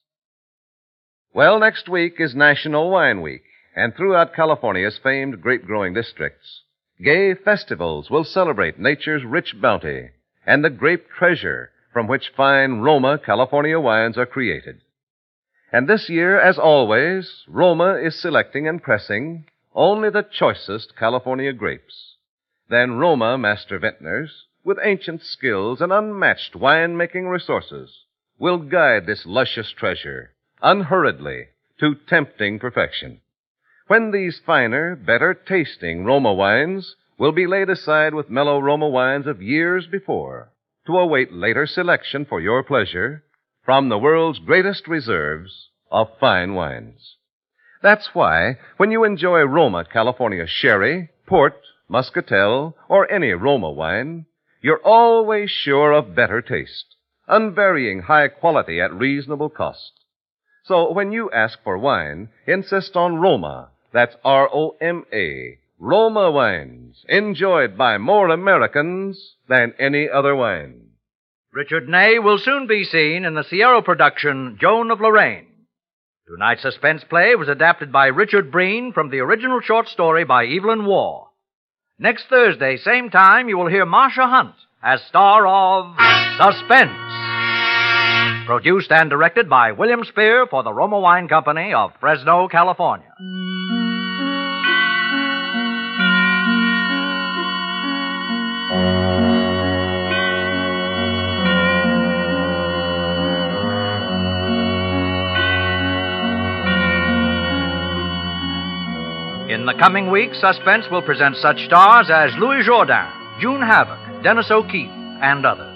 Well, 1.36 1.60
next 1.60 1.90
week 1.90 2.16
is 2.20 2.34
National 2.34 2.90
Wine 2.90 3.22
Week, 3.22 3.44
and 3.76 3.94
throughout 3.94 4.34
California's 4.34 4.98
famed 5.04 5.42
grape 5.42 5.66
growing 5.66 5.94
districts, 5.94 6.62
gay 7.04 7.34
festivals 7.34 8.10
will 8.10 8.24
celebrate 8.24 8.80
nature's 8.80 9.26
rich 9.26 9.54
bounty 9.62 10.12
and 10.48 10.64
the 10.64 10.70
grape 10.70 11.10
treasure 11.10 11.72
from 11.92 12.08
which 12.08 12.32
fine 12.38 12.80
Roma 12.80 13.20
California 13.20 13.78
wines 13.78 14.18
are 14.18 14.26
created. 14.26 14.80
And 15.74 15.90
this 15.90 16.08
year, 16.08 16.40
as 16.40 16.58
always, 16.58 17.44
Roma 17.50 17.96
is 17.96 18.18
selecting 18.18 18.66
and 18.66 18.82
pressing 18.82 19.44
only 19.74 20.10
the 20.10 20.24
choicest 20.24 20.96
California 20.96 21.52
grapes. 21.52 22.16
Then 22.70 22.94
Roma 22.94 23.38
master 23.38 23.78
vintners, 23.78 24.46
with 24.64 24.78
ancient 24.82 25.22
skills 25.22 25.82
and 25.82 25.92
unmatched 25.92 26.56
wine-making 26.56 27.28
resources, 27.28 28.06
will 28.40 28.58
guide 28.58 29.06
this 29.06 29.26
luscious 29.26 29.74
treasure 29.74 30.32
unhurriedly 30.62 31.48
to 31.80 31.96
tempting 32.08 32.60
perfection. 32.60 33.22
When 33.88 34.12
these 34.12 34.42
finer, 34.46 34.96
better 34.96 35.34
tasting 35.34 36.06
Roma 36.06 36.34
wines 36.34 36.96
will 37.18 37.32
be 37.32 37.48
laid 37.48 37.70
aside 37.70 38.14
with 38.14 38.30
mellow 38.30 38.60
Roma 38.60 38.90
wines 38.90 39.28
of 39.28 39.42
years 39.42 39.88
before 39.88 40.50
to 40.88 40.98
await 40.98 41.32
later 41.32 41.66
selection 41.66 42.26
for 42.26 42.40
your 42.40 42.64
pleasure 42.64 43.24
from 43.64 43.90
the 43.90 43.98
world's 43.98 44.40
greatest 44.40 44.88
reserves 44.88 45.70
of 45.92 46.08
fine 46.20 46.54
wines. 46.54 47.16
That's 47.82 48.10
why, 48.14 48.58
when 48.78 48.92
you 48.92 49.04
enjoy 49.04 49.42
Roma 49.42 49.86
California 49.86 50.46
sherry, 50.48 51.10
port, 51.28 51.60
muscatel, 51.88 52.76
or 52.90 53.12
any 53.12 53.32
Roma 53.32 53.72
wine, 53.72 54.26
you're 54.62 54.82
always 54.84 55.52
sure 55.52 55.92
of 55.92 56.16
better 56.16 56.42
taste, 56.42 56.96
unvarying 57.28 58.04
high 58.04 58.28
quality 58.28 58.82
at 58.82 58.94
reasonable 58.94 59.50
cost. 59.50 59.92
So 60.66 60.92
when 60.92 61.12
you 61.12 61.30
ask 61.32 61.60
for 61.64 61.78
wine, 61.78 62.30
insist 62.48 62.96
on 62.96 63.18
Roma. 63.18 63.70
That's 63.94 64.16
R-O-M-A. 64.24 65.60
Roma 65.78 66.32
wines, 66.32 67.06
enjoyed 67.08 67.78
by 67.78 67.98
more 67.98 68.30
Americans 68.30 69.36
than 69.48 69.74
any 69.78 70.10
other 70.10 70.36
wine. 70.36 70.90
Richard 71.54 71.88
Ney 71.88 72.18
will 72.20 72.38
soon 72.38 72.66
be 72.68 72.84
seen 72.84 73.26
in 73.26 73.36
the 73.36 73.44
Sierra 73.44 73.82
production 73.82 74.58
Joan 74.60 74.90
of 74.90 75.00
Lorraine. 75.00 75.48
Tonight's 76.28 76.64
suspense 76.64 77.04
play 77.08 77.36
was 77.36 77.48
adapted 77.48 77.92
by 77.92 78.08
Richard 78.08 78.52
Breen 78.52 78.92
from 78.92 79.12
the 79.12 79.20
original 79.20 79.62
short 79.62 79.88
story 79.88 80.24
by 80.24 80.46
Evelyn 80.46 80.86
Waugh. 80.86 81.28
Next 82.00 82.26
Thursday, 82.28 82.78
same 82.78 83.10
time, 83.10 83.48
you 83.48 83.58
will 83.58 83.70
hear 83.70 83.86
Marsha 83.86 84.28
Hunt 84.28 84.56
as 84.82 85.02
star 85.04 85.46
of 85.46 85.96
Suspense. 86.38 87.25
Produced 88.46 88.92
and 88.92 89.10
directed 89.10 89.50
by 89.50 89.72
William 89.72 90.04
Spier 90.04 90.46
for 90.46 90.62
the 90.62 90.72
Roma 90.72 91.00
Wine 91.00 91.28
Company 91.28 91.74
of 91.74 91.92
Fresno, 92.00 92.48
California. 92.48 93.12
In 109.50 109.66
the 109.66 109.74
coming 109.80 110.12
weeks, 110.12 110.40
Suspense 110.40 110.86
will 110.92 111.02
present 111.02 111.36
such 111.38 111.66
stars 111.66 112.12
as 112.14 112.32
Louis 112.38 112.64
Jourdan, 112.64 113.12
June 113.40 113.62
Havoc, 113.62 114.22
Dennis 114.22 114.52
O'Keefe, 114.52 114.92
and 114.92 115.46
others. 115.48 115.75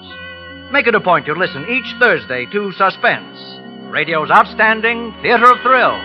Make 0.71 0.85
it 0.85 0.93
a 0.93 1.01
point 1.01 1.25
to 1.25 1.33
listen 1.33 1.67
each 1.67 1.95
Thursday 1.99 2.45
to 2.51 2.71
Suspense, 2.73 3.59
radio's 3.89 4.29
outstanding 4.29 5.11
theater 5.23 5.49
of 5.49 5.57
thrills. 5.63 5.99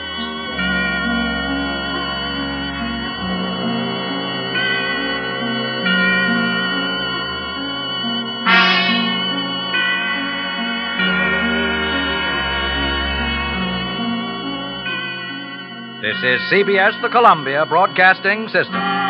This 16.00 16.16
is 16.22 16.40
CBS, 16.50 17.00
the 17.02 17.10
Columbia 17.10 17.66
Broadcasting 17.66 18.48
System. 18.48 19.03